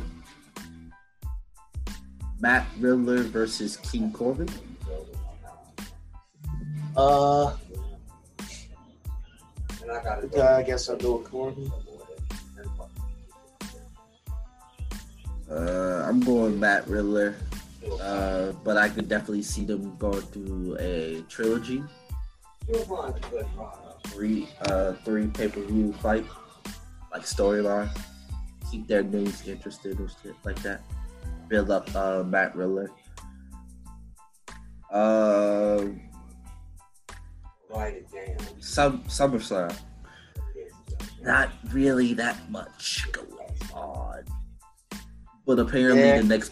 Matt 2.40 2.68
Riddler 2.80 3.24
versus 3.24 3.78
King 3.78 4.12
Corbin. 4.12 4.50
Uh, 6.96 7.56
And 9.82 9.92
I 9.92 10.04
got 10.04 10.24
it. 10.24 10.38
I 10.38 10.64
guess 10.64 10.90
I'll 10.90 10.98
go 10.98 11.18
with 11.18 11.30
Corbin. 11.30 11.72
Uh, 15.50 16.06
I'm 16.08 16.20
going 16.22 16.60
Matt 16.60 16.88
Riddler, 16.88 17.36
uh, 18.02 18.54
but 18.64 18.78
I 18.78 18.90
could 18.90 19.08
definitely 19.10 19.44
see 19.44 19.66
them 19.66 19.96
going 19.98 20.22
through 20.22 20.78
a 20.80 21.22
trilogy, 21.30 21.84
You'll 22.68 22.80
find 22.86 23.14
a 23.14 23.20
good 23.30 23.46
product. 23.56 24.08
three, 24.08 24.48
uh, 24.66 24.94
three 25.04 25.28
pay 25.28 25.50
per 25.50 25.62
view 25.62 25.92
fight, 26.02 26.26
like 27.12 27.24
storyline. 27.24 27.90
Keep 28.72 28.88
their 28.88 29.04
names 29.04 29.46
interested 29.48 30.00
and 30.00 30.10
shit 30.24 30.34
like 30.46 30.60
that. 30.64 30.82
Build 31.50 31.70
up 31.70 31.94
uh, 31.94 32.24
Matt 32.24 32.56
Riddler. 32.56 32.90
Uh, 34.90 35.86
Write 37.74 38.06
it 38.14 38.42
some 38.60 39.04
SummerSlam. 39.04 39.76
Not 41.22 41.50
really 41.72 42.14
that 42.16 42.38
much 42.50 43.08
going 43.12 43.50
on, 43.74 44.24
but 45.46 45.60
apparently 45.60 46.02
Yeah. 46.04 46.18
the 46.22 46.28
next, 46.28 46.52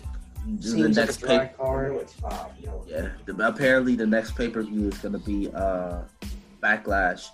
the 0.60 0.64
Seems 0.64 0.98
like 0.98 1.06
next 1.08 1.22
pay, 1.22 1.28
dry 1.28 1.38
I 1.38 1.46
know 1.48 1.54
card. 1.58 1.92
it's 1.96 2.14
five. 2.14 2.48
You 2.60 2.68
know. 2.68 2.86
Yeah, 2.88 3.10
the, 3.26 3.48
apparently 3.48 3.96
the 3.96 4.08
next 4.08 4.36
pay 4.36 4.50
per 4.50 4.64
view 4.64 4.88
is 4.88 4.98
going 5.00 5.14
to 5.14 5.20
be 5.20 5.52
uh, 5.54 6.04
Backlash, 6.64 7.28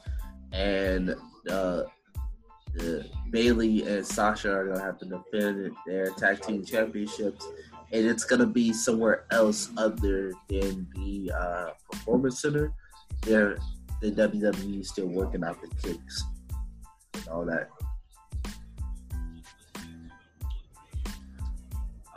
and 0.51 1.15
uh, 1.49 1.83
the 2.73 3.05
Bayley 3.29 3.87
and 3.87 4.05
Sasha 4.05 4.51
are 4.51 4.65
going 4.65 4.77
to 4.77 4.83
have 4.83 4.97
to 4.99 5.05
defend 5.05 5.71
their 5.85 6.09
tag 6.11 6.41
team 6.41 6.65
championships, 6.65 7.45
and 7.93 8.05
it's 8.05 8.23
going 8.25 8.41
to 8.41 8.47
be 8.47 8.73
somewhere 8.73 9.25
else 9.31 9.69
other 9.77 10.33
than 10.49 10.87
the 10.95 11.31
uh, 11.31 11.69
Performance 11.91 12.41
Center. 12.41 12.73
They're 13.21 13.57
the 14.01 14.11
WWE 14.11 14.81
is 14.81 14.89
still 14.89 15.07
working 15.07 15.43
out 15.43 15.57
the 15.61 15.67
kicks 15.81 16.23
and 17.13 17.27
all 17.29 17.45
that. 17.45 17.69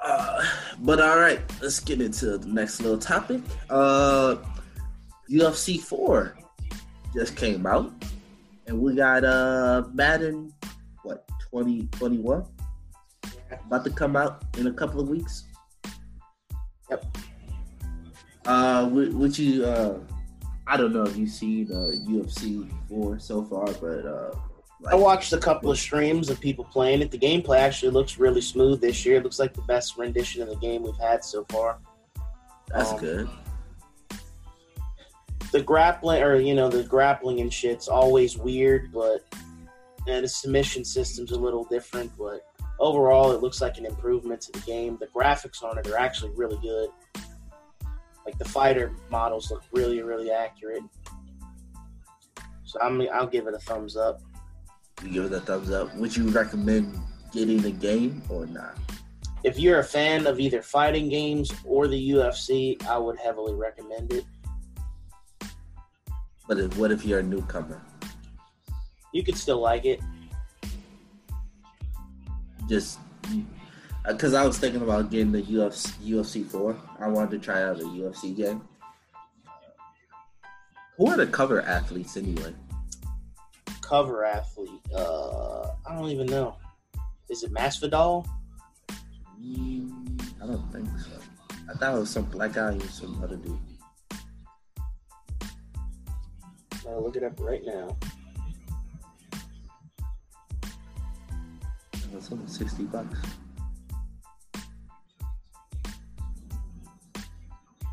Uh, 0.02 0.44
but 0.80 1.00
all 1.00 1.18
right, 1.18 1.40
let's 1.60 1.80
get 1.80 2.00
into 2.00 2.38
the 2.38 2.48
next 2.48 2.80
little 2.80 2.98
topic. 2.98 3.42
Uh, 3.68 4.36
UFC 5.30 5.80
4 5.80 6.36
just 7.14 7.36
came 7.36 7.66
out, 7.66 7.92
and 8.66 8.80
we 8.80 8.94
got 8.94 9.24
uh 9.24 9.84
Madden, 9.92 10.52
what 11.02 11.28
2021 11.50 12.46
about 13.66 13.84
to 13.84 13.90
come 13.90 14.16
out 14.16 14.44
in 14.58 14.66
a 14.66 14.72
couple 14.72 15.00
of 15.00 15.08
weeks. 15.08 15.44
Yep. 16.90 17.16
Uh, 18.46 18.88
would, 18.90 19.14
would 19.14 19.38
you? 19.38 19.64
Uh, 19.64 19.98
I 20.70 20.76
don't 20.76 20.92
know 20.92 21.02
if 21.02 21.16
you've 21.16 21.30
seen 21.30 21.66
uh, 21.72 21.90
UFC 22.08 22.70
4 22.88 23.18
so 23.18 23.42
far, 23.42 23.66
but 23.72 24.06
uh, 24.06 24.30
I 24.88 24.94
watched 24.94 25.32
a 25.32 25.38
couple 25.38 25.68
of 25.68 25.76
streams 25.76 26.30
of 26.30 26.40
people 26.40 26.64
playing 26.64 27.02
it. 27.02 27.10
The 27.10 27.18
gameplay 27.18 27.58
actually 27.58 27.90
looks 27.90 28.18
really 28.18 28.40
smooth 28.40 28.80
this 28.80 29.04
year. 29.04 29.16
It 29.16 29.24
looks 29.24 29.40
like 29.40 29.52
the 29.52 29.62
best 29.62 29.98
rendition 29.98 30.42
of 30.42 30.48
the 30.48 30.54
game 30.54 30.84
we've 30.84 30.96
had 30.96 31.24
so 31.24 31.44
far. 31.48 31.78
that's 32.68 32.92
um, 32.92 33.00
good. 33.00 33.28
The 35.50 35.60
grappling, 35.60 36.22
or 36.22 36.36
you 36.36 36.54
know, 36.54 36.68
the 36.68 36.84
grappling 36.84 37.40
and 37.40 37.52
shit's 37.52 37.88
always 37.88 38.38
weird, 38.38 38.92
but 38.92 39.24
and 40.06 40.24
the 40.24 40.28
submission 40.28 40.84
system's 40.84 41.32
a 41.32 41.36
little 41.36 41.64
different. 41.64 42.12
But 42.16 42.46
overall, 42.78 43.32
it 43.32 43.42
looks 43.42 43.60
like 43.60 43.78
an 43.78 43.86
improvement 43.86 44.40
to 44.42 44.52
the 44.52 44.60
game. 44.60 44.98
The 45.00 45.08
graphics 45.08 45.64
on 45.64 45.78
it 45.78 45.88
are 45.88 45.98
actually 45.98 46.30
really 46.36 46.58
good. 46.62 46.90
Like 48.24 48.38
the 48.38 48.44
fighter 48.44 48.92
models 49.10 49.50
look 49.50 49.62
really, 49.72 50.02
really 50.02 50.30
accurate. 50.30 50.82
So 52.64 52.80
I'm, 52.80 53.00
I'll 53.12 53.26
give 53.26 53.46
it 53.46 53.54
a 53.54 53.58
thumbs 53.58 53.96
up. 53.96 54.20
You 55.02 55.10
give 55.10 55.24
it 55.24 55.32
a 55.32 55.40
thumbs 55.40 55.70
up. 55.70 55.94
Would 55.96 56.16
you 56.16 56.28
recommend 56.28 56.98
getting 57.32 57.60
the 57.62 57.70
game 57.70 58.22
or 58.28 58.46
not? 58.46 58.76
if 59.42 59.58
you're 59.58 59.80
a 59.80 59.84
fan 59.84 60.26
of 60.26 60.38
either 60.38 60.62
fighting 60.62 61.08
games 61.08 61.52
or 61.64 61.88
the 61.88 62.10
UFC, 62.10 62.82
I 62.86 62.98
would 62.98 63.18
heavily 63.18 63.54
recommend 63.54 64.12
it. 64.12 64.24
But 66.46 66.58
if, 66.58 66.76
what 66.76 66.90
if 66.90 67.04
you're 67.04 67.20
a 67.20 67.22
newcomer? 67.22 67.80
You 69.12 69.22
could 69.22 69.36
still 69.36 69.60
like 69.60 69.84
it. 69.86 70.00
Just 72.68 72.98
because 74.06 74.34
I 74.34 74.44
was 74.44 74.58
thinking 74.58 74.82
about 74.82 75.10
getting 75.10 75.32
the 75.32 75.42
UFC 75.42 75.92
UFC 76.02 76.46
four. 76.46 76.76
I 76.98 77.08
wanted 77.08 77.30
to 77.32 77.38
try 77.38 77.62
out 77.62 77.80
a 77.80 77.84
UFC 77.84 78.36
game. 78.36 78.62
Who 80.96 81.08
are 81.08 81.16
the 81.16 81.26
cover 81.26 81.62
athletes 81.62 82.16
anyway? 82.16 82.54
Cover 83.80 84.24
athlete. 84.24 84.80
Uh, 84.94 85.70
I 85.86 85.94
don't 85.94 86.10
even 86.10 86.26
know. 86.26 86.56
Is 87.28 87.42
it 87.42 87.52
Masvidal? 87.52 88.26
Mm, 89.40 90.22
I 90.42 90.46
don't 90.46 90.72
think 90.72 90.88
so. 90.98 91.10
I 91.70 91.74
thought 91.74 91.94
it 91.94 92.00
was 92.00 92.10
some 92.10 92.24
black 92.24 92.54
guy 92.54 92.72
and 92.72 92.82
some 92.82 93.22
other 93.22 93.36
dude. 93.36 93.58
I'll 96.86 97.02
look 97.02 97.16
it 97.16 97.22
up 97.22 97.38
right 97.40 97.62
now. 97.64 97.96
It 101.92 102.14
was 102.14 102.32
only 102.32 102.48
sixty 102.48 102.84
bucks. 102.84 103.20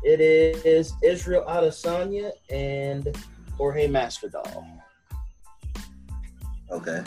It 0.08 0.22
is 0.22 0.94
Israel 1.02 1.44
Adesanya 1.46 2.32
and 2.48 3.14
Jorge 3.58 3.86
Masvidal. 3.86 4.64
Okay, 6.70 7.02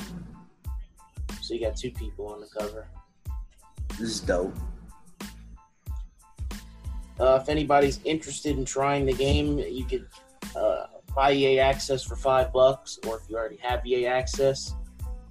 So 1.42 1.56
you 1.56 1.62
got 1.62 1.76
two 1.76 1.90
people 1.90 2.28
on 2.28 2.42
the 2.42 2.48
cover. 2.56 2.88
this 3.98 4.02
is 4.02 4.20
dope. 4.20 4.56
Uh, 7.20 7.40
if 7.42 7.50
anybody's 7.50 8.00
interested 8.04 8.56
in 8.56 8.66
trying 8.66 9.08
the 9.08 9.14
game, 9.14 9.58
you 9.58 9.84
could 9.84 10.06
uh, 10.56 10.86
buy 11.16 11.32
EA 11.32 11.58
access 11.58 12.04
for 12.04 12.16
five 12.16 12.54
bucks, 12.54 13.00
or 13.08 13.18
if 13.18 13.28
you 13.28 13.36
already 13.36 13.58
have 13.64 13.84
EA 13.84 14.06
access, 14.06 14.76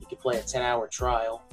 you 0.01 0.09
could 0.09 0.19
play 0.19 0.41
a 0.41 0.43
ten-hour 0.43 0.89
trial. 0.89 1.45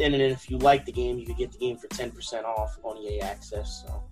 And 0.00 0.12
then 0.12 0.20
if 0.20 0.50
you 0.50 0.58
like 0.58 0.84
the 0.84 0.92
game, 0.92 1.18
you 1.18 1.26
could 1.26 1.38
get 1.38 1.52
the 1.52 1.58
game 1.58 1.76
for 1.76 1.88
ten 1.88 2.10
percent 2.10 2.44
off 2.44 2.78
on 2.82 2.98
EA 2.98 3.20
access. 3.20 3.84
So 3.86 4.04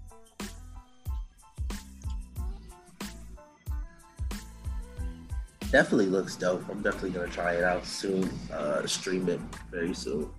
Definitely 5.74 6.06
looks 6.06 6.36
dope. 6.36 6.62
I'm 6.70 6.82
definitely 6.82 7.10
gonna 7.10 7.26
try 7.26 7.54
it 7.54 7.64
out 7.64 7.84
soon. 7.84 8.30
Uh, 8.52 8.86
stream 8.86 9.28
it 9.28 9.40
very 9.72 9.92
soon. 9.92 10.30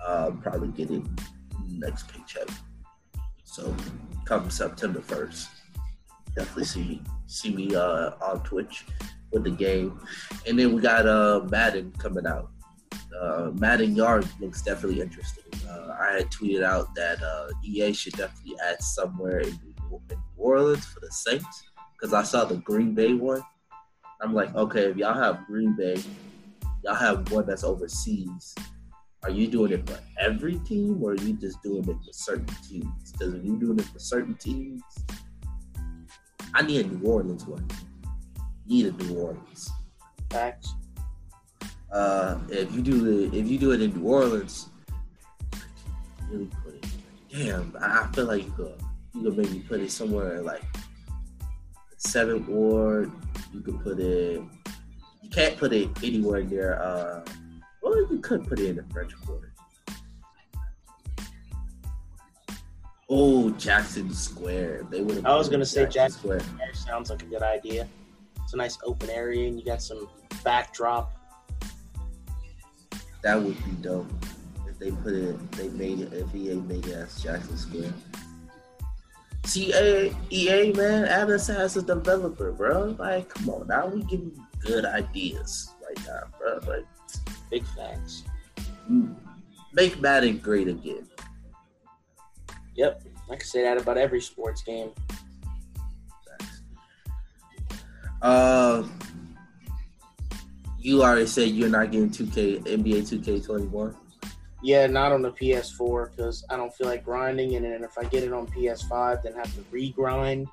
Uh, 0.00 0.30
probably 0.40 0.68
get 0.68 0.88
it 0.92 1.02
next 1.68 2.06
paycheck. 2.06 2.46
So 3.42 3.74
come 4.24 4.48
September 4.50 5.00
first, 5.00 5.48
definitely 6.36 6.64
see 6.64 6.84
me 6.84 7.02
see 7.26 7.52
me 7.52 7.74
uh, 7.74 8.10
on 8.22 8.40
Twitch 8.44 8.84
with 9.32 9.42
the 9.42 9.50
game. 9.50 10.00
And 10.46 10.56
then 10.56 10.72
we 10.72 10.80
got 10.80 11.08
uh, 11.08 11.44
Madden 11.50 11.92
coming 11.98 12.24
out. 12.24 12.48
Uh, 13.20 13.50
Madden 13.54 13.96
Yard 13.96 14.26
looks 14.40 14.62
definitely 14.62 15.00
interesting. 15.00 15.44
Uh, 15.68 15.96
I 16.00 16.12
had 16.18 16.30
tweeted 16.30 16.62
out 16.62 16.94
that 16.94 17.22
uh, 17.22 17.48
EA 17.64 17.92
should 17.92 18.14
definitely 18.14 18.56
add 18.68 18.80
somewhere 18.82 19.40
in 19.40 19.58
New 19.90 20.00
Orleans 20.36 20.86
for 20.86 21.00
the 21.00 21.10
Saints 21.10 21.64
because 21.92 22.14
I 22.14 22.22
saw 22.22 22.44
the 22.44 22.56
Green 22.56 22.94
Bay 22.94 23.14
one. 23.14 23.42
I'm 24.20 24.34
like, 24.34 24.54
okay, 24.54 24.84
if 24.84 24.96
y'all 24.96 25.14
have 25.14 25.46
Green 25.46 25.74
Bay, 25.74 26.00
y'all 26.84 26.94
have 26.94 27.30
one 27.32 27.46
that's 27.46 27.64
overseas. 27.64 28.54
Are 29.24 29.30
you 29.30 29.48
doing 29.48 29.72
it 29.72 29.88
for 29.88 29.98
every 30.20 30.58
team, 30.60 31.02
or 31.02 31.12
are 31.12 31.16
you 31.16 31.34
just 31.34 31.60
doing 31.62 31.88
it 31.88 31.96
for 32.04 32.12
certain 32.12 32.46
teams? 32.68 33.12
Because 33.12 33.34
if 33.34 33.44
you're 33.44 33.56
doing 33.56 33.78
it 33.78 33.84
for 33.86 33.98
certain 33.98 34.34
teams, 34.34 34.82
I 36.54 36.62
need 36.62 36.86
a 36.86 36.88
New 36.88 37.08
Orleans 37.08 37.44
one. 37.46 37.66
Need 38.66 38.86
a 38.86 38.92
New 38.92 39.18
Orleans. 39.18 39.70
facts. 40.30 40.72
Uh, 41.90 42.38
if 42.48 42.72
you 42.74 42.82
do 42.82 43.28
the, 43.28 43.36
if 43.36 43.48
you 43.48 43.58
do 43.58 43.72
it 43.72 43.80
in 43.80 43.94
New 43.94 44.08
Orleans, 44.08 44.68
really 46.30 46.50
put 46.64 46.74
it. 46.74 46.86
Damn, 47.30 47.76
I 47.80 48.06
feel 48.12 48.26
like 48.26 48.44
you 48.44 48.52
could, 48.52 48.74
you 49.14 49.22
could 49.22 49.36
maybe 49.36 49.60
put 49.60 49.80
it 49.80 49.90
somewhere 49.90 50.42
like 50.42 50.62
seventh 51.96 52.48
ward. 52.48 53.10
You 53.52 53.60
could 53.60 53.80
put 53.82 53.98
it. 53.98 54.42
You 55.22 55.30
can't 55.30 55.56
put 55.56 55.72
it 55.72 55.88
anywhere 56.02 56.42
near. 56.42 56.80
Uh, 56.80 57.24
well, 57.82 57.96
you 57.96 58.18
could 58.22 58.46
put 58.46 58.60
it 58.60 58.70
in 58.70 58.76
the 58.76 58.84
French 58.92 59.12
Quarter. 59.24 59.52
Oh, 63.10 63.50
Jackson 63.50 64.12
Square. 64.12 64.86
They 64.90 65.00
would. 65.00 65.24
I 65.24 65.34
was 65.34 65.48
gonna 65.48 65.64
say 65.64 65.86
Jackson 65.86 66.20
Square 66.20 66.40
sounds 66.74 67.08
like 67.08 67.22
a 67.22 67.26
good 67.26 67.42
idea. 67.42 67.88
It's 68.42 68.52
a 68.52 68.56
nice 68.56 68.78
open 68.84 69.08
area, 69.08 69.48
and 69.48 69.58
you 69.58 69.64
got 69.64 69.82
some 69.82 70.08
backdrop. 70.44 71.17
That 73.28 73.42
would 73.42 73.62
be 73.62 73.72
dope 73.82 74.10
if 74.66 74.78
they 74.78 74.90
put 74.90 75.12
it. 75.12 75.52
They 75.52 75.68
made 75.68 76.00
it. 76.00 76.14
If 76.14 76.34
EA 76.34 76.54
made 76.54 76.86
it 76.86 76.94
as 76.94 77.22
Jackson 77.22 77.58
Square. 77.58 77.92
See, 79.44 79.70
EA, 79.70 80.16
EA 80.30 80.72
man, 80.72 81.04
add 81.04 81.28
us 81.28 81.50
as 81.50 81.76
a 81.76 81.82
developer, 81.82 82.52
bro. 82.52 82.96
Like, 82.98 83.28
come 83.28 83.50
on, 83.50 83.66
now 83.66 83.86
we 83.86 84.02
give 84.04 84.20
you 84.20 84.32
good 84.60 84.86
ideas 84.86 85.74
right 85.86 86.06
now, 86.06 86.22
bro. 86.38 86.58
Like, 86.66 86.86
Big 87.50 87.66
facts. 87.76 88.24
mm, 88.90 89.14
make 89.74 90.00
Madden 90.00 90.38
great 90.38 90.68
again. 90.68 91.06
Yep, 92.76 93.02
I 93.30 93.36
can 93.36 93.46
say 93.46 93.62
that 93.62 93.76
about 93.76 93.98
every 93.98 94.22
sports 94.22 94.62
game. 94.62 94.92
Facts. 96.26 96.62
You 100.80 101.02
already 101.02 101.26
said 101.26 101.50
you're 101.50 101.68
not 101.68 101.90
getting 101.90 102.10
2K 102.10 102.62
NBA 102.62 103.20
2K21. 103.20 103.94
Yeah, 104.62 104.86
not 104.86 105.12
on 105.12 105.22
the 105.22 105.32
PS4 105.32 106.10
because 106.10 106.44
I 106.50 106.56
don't 106.56 106.74
feel 106.74 106.88
like 106.88 107.04
grinding, 107.04 107.54
and 107.56 107.64
then 107.64 107.84
if 107.84 107.96
I 107.96 108.04
get 108.04 108.24
it 108.24 108.32
on 108.32 108.46
PS5, 108.48 109.22
then 109.22 109.34
have 109.34 109.54
to 109.54 109.60
regrind. 109.72 110.46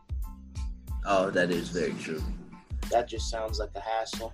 Oh, 1.06 1.30
that 1.32 1.52
is 1.52 1.70
very 1.70 1.94
true. 1.94 2.22
That 2.92 3.08
just 3.08 3.30
sounds 3.30 3.60
like 3.60 3.72
a 3.76 3.80
hassle. 3.80 4.34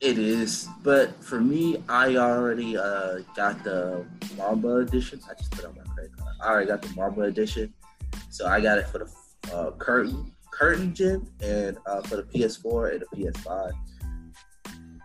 It 0.00 0.18
is, 0.18 0.68
but 0.82 1.22
for 1.22 1.40
me, 1.40 1.82
I 1.88 2.16
already 2.16 2.76
uh, 2.76 3.20
got 3.36 3.62
the 3.62 4.04
Mamba 4.36 4.78
edition. 4.78 5.20
I 5.30 5.34
just 5.34 5.52
put 5.52 5.64
on 5.64 5.74
my 5.76 5.94
credit 5.94 6.16
card. 6.16 6.34
I 6.42 6.48
already 6.48 6.66
got 6.66 6.82
the 6.82 6.94
Mamba 6.96 7.22
edition, 7.22 7.72
so 8.28 8.46
I 8.46 8.60
got 8.60 8.78
it 8.78 8.88
for 8.88 8.98
the 8.98 9.54
uh, 9.54 9.70
curtain 9.72 10.32
curtain 10.50 10.94
gen 10.94 11.26
and 11.40 11.78
uh, 11.86 12.02
for 12.02 12.16
the 12.16 12.22
PS4 12.24 12.92
and 12.92 13.00
the 13.00 13.06
PS5. 13.16 13.72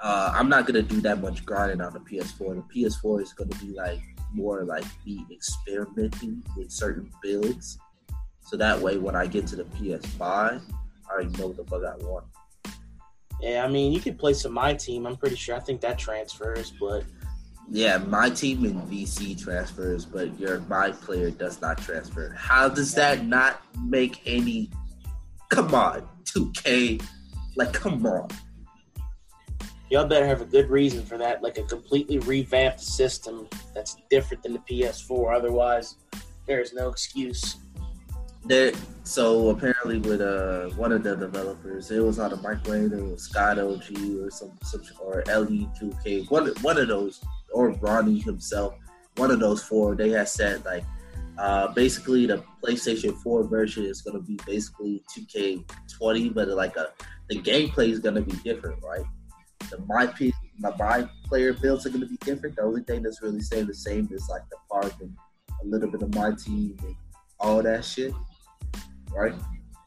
Uh, 0.02 0.32
I'm 0.34 0.50
not 0.50 0.68
gonna 0.68 0.82
do 0.82 1.02
that 1.02 1.22
much 1.22 1.46
grinding 1.46 1.82
on 1.82 1.94
the 1.94 2.00
PS4. 2.00 2.56
The 2.56 2.86
PS4 2.86 3.22
is 3.22 3.34
gonna 3.34 3.56
be 3.56 3.74
like 3.74 4.02
more 4.34 4.64
like 4.64 4.86
me 5.06 5.26
experimenting 5.32 6.44
with 6.56 6.72
certain 6.72 7.10
builds, 7.22 7.80
so 8.42 8.58
that 8.58 8.80
way 8.80 8.98
when 8.98 9.16
I 9.16 9.28
get 9.28 9.48
to 9.48 9.56
the 9.56 9.64
PS5, 9.64 10.22
I 10.22 10.60
already 11.12 11.38
know 11.38 11.48
what 11.48 11.58
the 11.58 11.64
fuck 11.66 11.84
I 11.84 11.96
want. 12.06 12.26
Yeah, 13.42 13.64
I 13.64 13.68
mean, 13.68 13.92
you 13.92 14.00
could 14.00 14.18
play 14.18 14.34
some 14.34 14.54
my 14.54 14.74
team. 14.74 15.06
I'm 15.06 15.16
pretty 15.16 15.36
sure. 15.36 15.56
I 15.56 15.60
think 15.60 15.82
that 15.82 16.00
transfers, 16.00 16.72
but 16.80 17.04
Yeah, 17.70 17.98
my 17.98 18.30
team 18.30 18.66
in 18.66 18.82
VC 18.84 19.42
transfers, 19.42 20.06
but 20.06 20.40
your 20.40 20.62
my 20.62 20.92
player 20.92 21.30
does 21.30 21.62
not 21.62 21.78
transfer. 21.78 22.34
How 22.38 22.70
does 22.70 22.94
that 22.94 23.26
not 23.26 23.62
make 23.84 24.22
any? 24.26 24.72
Come 25.50 25.74
on, 25.76 26.08
2K, 26.26 27.02
like 27.56 27.74
come 27.74 28.06
on. 28.06 28.30
Y'all 29.89 30.06
better 30.06 30.26
have 30.26 30.41
a 30.41 30.45
good 30.45 30.69
reason 30.69 31.06
for 31.06 31.17
that, 31.17 31.41
like 31.41 31.58
a 31.58 31.63
completely 31.63 32.19
revamped 32.19 32.82
system 32.82 33.47
that's 33.73 33.97
different 34.10 34.43
than 34.43 34.54
the 34.54 34.60
PS4. 34.60 35.36
Otherwise, 35.36 35.95
there 36.45 36.62
is 36.62 36.73
no 36.73 36.89
excuse. 36.89 37.58
There, 38.45 38.71
so 39.04 39.50
apparently 39.50 39.97
with 40.00 40.21
uh 40.21 40.69
one 40.76 40.93
of 40.93 41.04
the 41.04 41.15
developers, 41.15 41.91
it 41.91 42.00
was 42.00 42.17
on 42.17 42.32
a 42.32 42.38
microwave. 42.38 42.93
It 42.93 43.04
was 43.04 43.23
Scott 43.23 43.60
OG 43.60 43.91
or 44.21 44.32
some, 44.32 44.58
some 44.63 44.82
or 45.02 45.23
LE2K, 45.23 46.32
one 46.32 46.47
one 46.62 46.78
of 46.78 46.88
those, 46.88 47.21
or 47.52 47.71
Ronnie 47.71 48.19
himself. 48.19 48.76
One 49.17 49.32
of 49.32 49.39
those 49.39 49.63
four. 49.63 49.95
They 49.95 50.12
had 50.12 50.30
said 50.30 50.63
like, 50.63 50.86
uh, 51.38 51.67
basically 51.73 52.26
the 52.26 52.43
PlayStation 52.63 53.15
4 53.21 53.43
version 53.43 53.84
is 53.86 54.02
gonna 54.02 54.21
be 54.21 54.39
basically 54.45 55.04
2K20, 55.15 56.34
but 56.34 56.47
like 56.50 56.78
a 56.78 56.93
the 57.30 57.41
gameplay 57.41 57.89
is 57.89 58.00
gonna 58.00 58.21
be 58.21 58.36
different, 58.38 58.82
right? 58.82 59.06
The 59.70 59.80
my 59.88 60.08
P, 60.08 60.34
my 60.60 60.74
my 60.78 61.10
player 61.26 61.54
builds 61.54 61.86
are 61.86 61.90
gonna 61.90 62.06
be 62.06 62.18
different. 62.18 62.56
The 62.56 62.64
only 62.64 62.84
thing 62.84 63.04
that's 63.04 63.22
really 63.22 63.42
staying 63.42 63.68
the 63.68 63.74
same 63.74 64.08
is 64.12 64.28
like 64.30 64.44
the 64.50 64.58
park 64.72 64.94
and 65.02 65.16
a 65.62 65.66
little 65.66 65.90
bit 65.90 66.02
of 66.02 66.14
my 66.16 66.32
team 66.32 66.78
and 66.84 66.96
all 67.40 67.62
that 67.64 67.84
shit 67.84 68.14
right? 69.18 69.34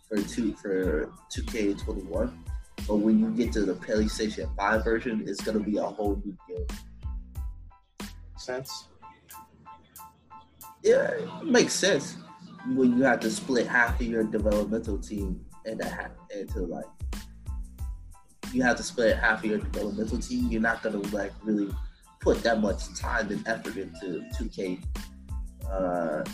For 0.09 0.21
two 0.23 0.55
for 0.55 1.13
two 1.31 1.43
K 1.45 1.75
twenty 1.75 2.03
one. 2.03 2.45
But 2.89 2.97
when 2.97 3.19
you 3.21 3.31
get 3.31 3.53
to 3.53 3.63
the 3.63 3.75
PlayStation 3.75 4.55
Five 4.57 4.85
version, 4.85 5.25
it's 5.27 5.41
gonna 5.41 5.61
be 5.61 5.77
a 5.77 5.85
whole 5.85 6.21
new 6.25 6.37
game. 6.49 6.67
Sense? 8.37 8.89
Yeah, 10.83 11.11
it 11.11 11.45
makes 11.45 11.75
sense 11.75 12.17
when 12.75 12.97
you 12.97 13.05
have 13.05 13.21
to 13.21 13.31
split 13.31 13.67
half 13.67 14.01
of 14.01 14.07
your 14.07 14.25
developmental 14.25 14.99
team 14.99 15.45
into 15.67 15.85
half 15.85 16.11
into 16.35 16.61
like 16.61 16.87
you 18.53 18.63
have 18.63 18.77
to 18.77 18.83
split 18.83 19.17
half 19.17 19.41
of 19.41 19.45
your 19.45 19.59
developmental 19.59 20.19
team. 20.19 20.49
You're 20.51 20.61
not 20.61 20.83
gonna 20.83 20.99
like 21.09 21.33
really 21.43 21.73
put 22.21 22.43
that 22.43 22.61
much 22.61 22.95
time 22.95 23.31
and 23.31 23.47
effort 23.47 23.77
into 23.77 24.25
2K 24.39 24.83
uh, 25.71 26.25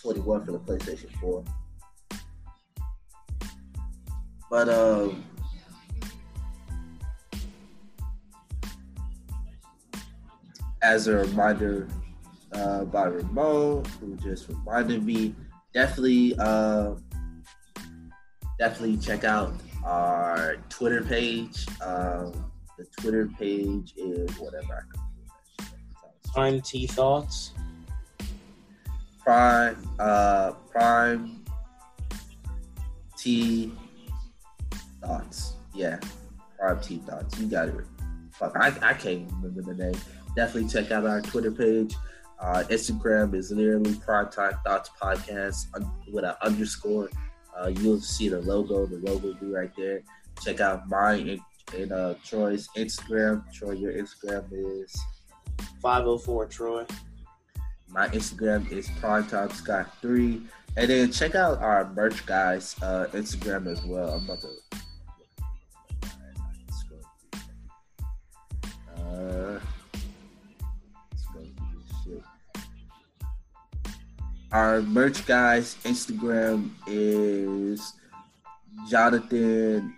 21 0.00 0.44
for 0.44 0.52
the 0.52 0.58
PlayStation 0.58 1.10
4. 1.20 1.44
But 4.50 4.68
um, 4.68 5.24
as 10.82 11.08
a 11.08 11.16
reminder 11.16 11.88
uh, 12.52 12.84
by 12.84 13.04
Ramon, 13.04 13.84
who 14.00 14.16
just 14.16 14.48
reminded 14.48 15.04
me, 15.04 15.34
definitely, 15.72 16.36
uh, 16.38 16.94
definitely 18.58 18.98
check 18.98 19.24
out 19.24 19.54
our 19.84 20.56
Twitter 20.68 21.02
page. 21.02 21.66
Um, 21.82 22.50
the 22.76 22.84
Twitter 23.00 23.28
page 23.38 23.94
is 23.96 24.30
whatever 24.38 24.74
I 24.74 24.92
can 24.92 25.04
Prime 26.32 26.60
T 26.60 26.86
thoughts. 26.88 27.52
Prime, 29.22 29.76
uh, 30.00 30.52
Prime 30.70 31.44
T 33.16 33.72
thoughts. 35.00 35.54
Yeah, 35.72 36.00
Prime 36.58 36.80
T 36.80 36.98
thoughts. 36.98 37.38
You 37.38 37.46
got 37.46 37.68
it. 37.68 37.74
Fuck, 38.32 38.56
I, 38.56 38.74
I 38.82 38.94
can't 38.94 39.30
remember 39.34 39.62
the 39.62 39.74
name. 39.74 39.94
Definitely 40.34 40.68
check 40.68 40.90
out 40.90 41.06
our 41.06 41.20
Twitter 41.20 41.52
page. 41.52 41.94
Uh, 42.40 42.64
Instagram 42.68 43.32
is 43.34 43.52
literally 43.52 43.94
Prime 43.94 44.28
Time 44.28 44.58
Thoughts 44.66 44.90
Podcast 45.00 45.66
with 46.12 46.24
an 46.24 46.34
underscore. 46.42 47.08
Uh, 47.58 47.68
you'll 47.68 48.00
see 48.00 48.28
the 48.28 48.40
logo. 48.40 48.86
The 48.86 48.96
logo 48.96 49.28
will 49.28 49.34
be 49.34 49.46
right 49.46 49.70
there. 49.76 50.02
Check 50.42 50.60
out 50.60 50.88
mine 50.88 51.28
and, 51.28 51.40
and 51.76 51.92
uh, 51.92 52.14
Troy's 52.24 52.68
Instagram. 52.76 53.44
Troy, 53.52 53.72
your 53.72 53.92
Instagram 53.92 54.44
is 54.52 54.94
504 55.80 56.46
Troy. 56.46 56.84
my 57.88 58.08
Instagram 58.08 58.70
is 58.72 58.88
Primetime 59.00 59.52
Scott 59.52 59.96
three, 60.02 60.42
and 60.76 60.90
then 60.90 61.12
check 61.12 61.34
out 61.34 61.58
our 61.62 61.92
merch 61.94 62.26
guys 62.26 62.74
uh, 62.82 63.06
Instagram 63.12 63.66
as 63.70 63.84
well. 63.84 64.14
I'm 64.14 64.24
about 64.24 64.40
to. 64.42 64.48
Our 74.54 74.82
merch 74.82 75.26
guys 75.26 75.74
Instagram 75.82 76.70
is 76.86 77.92
Jonathan 78.88 79.92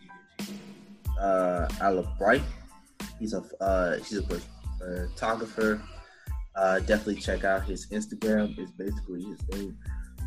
uh, 1.20 1.68
Alabright. 1.76 2.40
He's 3.20 3.34
a 3.34 3.44
uh, 3.60 3.98
he's 3.98 4.16
a 4.16 4.40
photographer. 4.80 5.82
Uh, 6.56 6.78
definitely 6.88 7.16
check 7.16 7.44
out 7.44 7.64
his 7.64 7.84
Instagram. 7.88 8.56
It's 8.56 8.70
basically 8.70 9.24
his 9.24 9.46
name, 9.50 9.76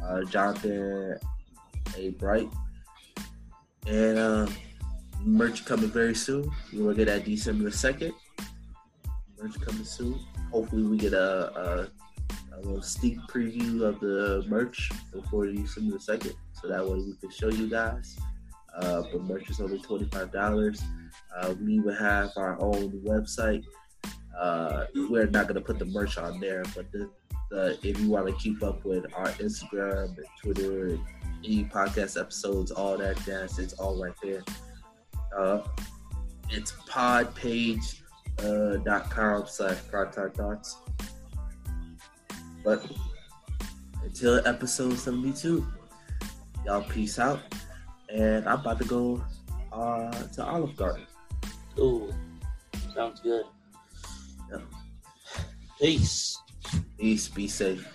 uh, 0.05 0.21
Jonathan 0.25 1.17
A 1.97 2.09
Bright. 2.21 2.49
And 3.87 4.19
uh, 4.19 4.47
merch 5.25 5.65
coming 5.65 5.89
very 5.89 6.13
soon. 6.13 6.51
We 6.71 6.83
will 6.83 6.93
get 6.93 7.07
that 7.07 7.25
December 7.25 7.71
second. 7.71 8.13
Merch 9.41 9.59
coming 9.59 9.85
soon. 9.85 10.19
Hopefully, 10.51 10.83
we 10.83 10.97
get 10.97 11.13
a, 11.13 11.49
a, 11.57 11.87
a 12.59 12.65
little 12.65 12.81
sneak 12.81 13.17
preview 13.29 13.81
of 13.83 13.99
the 13.99 14.43
merch 14.47 14.91
before 15.11 15.47
December 15.47 15.99
second, 15.99 16.33
so 16.53 16.67
that 16.67 16.85
way 16.85 16.97
we 16.97 17.15
can 17.19 17.29
show 17.29 17.49
you 17.49 17.69
guys. 17.69 18.17
Uh, 18.77 19.03
but 19.11 19.23
merch 19.23 19.49
is 19.49 19.59
only 19.59 19.79
twenty 19.79 20.05
five 20.05 20.31
dollars. 20.31 20.81
Uh, 21.35 21.53
we 21.61 21.79
will 21.79 21.95
have 21.95 22.31
our 22.37 22.61
own 22.61 22.91
website. 23.05 23.63
Uh, 24.37 24.85
we're 25.09 25.25
not 25.27 25.47
gonna 25.47 25.61
put 25.61 25.79
the 25.79 25.85
merch 25.85 26.17
on 26.17 26.39
there, 26.39 26.63
but 26.75 26.91
the, 26.91 27.09
the 27.49 27.77
if 27.83 27.99
you 27.99 28.09
want 28.09 28.27
to 28.27 28.33
keep 28.33 28.61
up 28.63 28.83
with 28.85 29.05
our 29.15 29.29
Instagram 29.33 30.17
and 30.17 30.25
Twitter 30.41 30.89
and 30.89 30.99
any 31.43 31.63
podcast 31.65 32.19
episodes, 32.19 32.71
all 32.71 32.97
that 32.97 33.17
jazz, 33.25 33.59
it's 33.59 33.73
all 33.73 34.01
right 34.01 34.13
there. 34.21 34.43
Uh, 35.37 35.61
it's 36.49 36.73
podpage 36.89 38.01
uh, 38.39 39.45
slash 39.45 39.77
primetime 39.91 40.33
thoughts. 40.33 40.77
But 42.63 42.85
until 44.03 44.45
episode 44.47 44.97
72, 44.97 45.65
y'all 46.65 46.83
peace 46.83 47.19
out. 47.19 47.39
And 48.09 48.47
I'm 48.47 48.59
about 48.59 48.79
to 48.79 48.85
go 48.85 49.23
uh, 49.71 50.11
to 50.11 50.43
Olive 50.43 50.75
Garden. 50.75 51.05
Ooh, 51.77 52.11
sounds 52.93 53.21
good. 53.21 53.45
Yeah. 54.51 54.61
Peace. 55.79 56.37
Peace, 56.97 57.27
be 57.29 57.47
safe. 57.47 57.87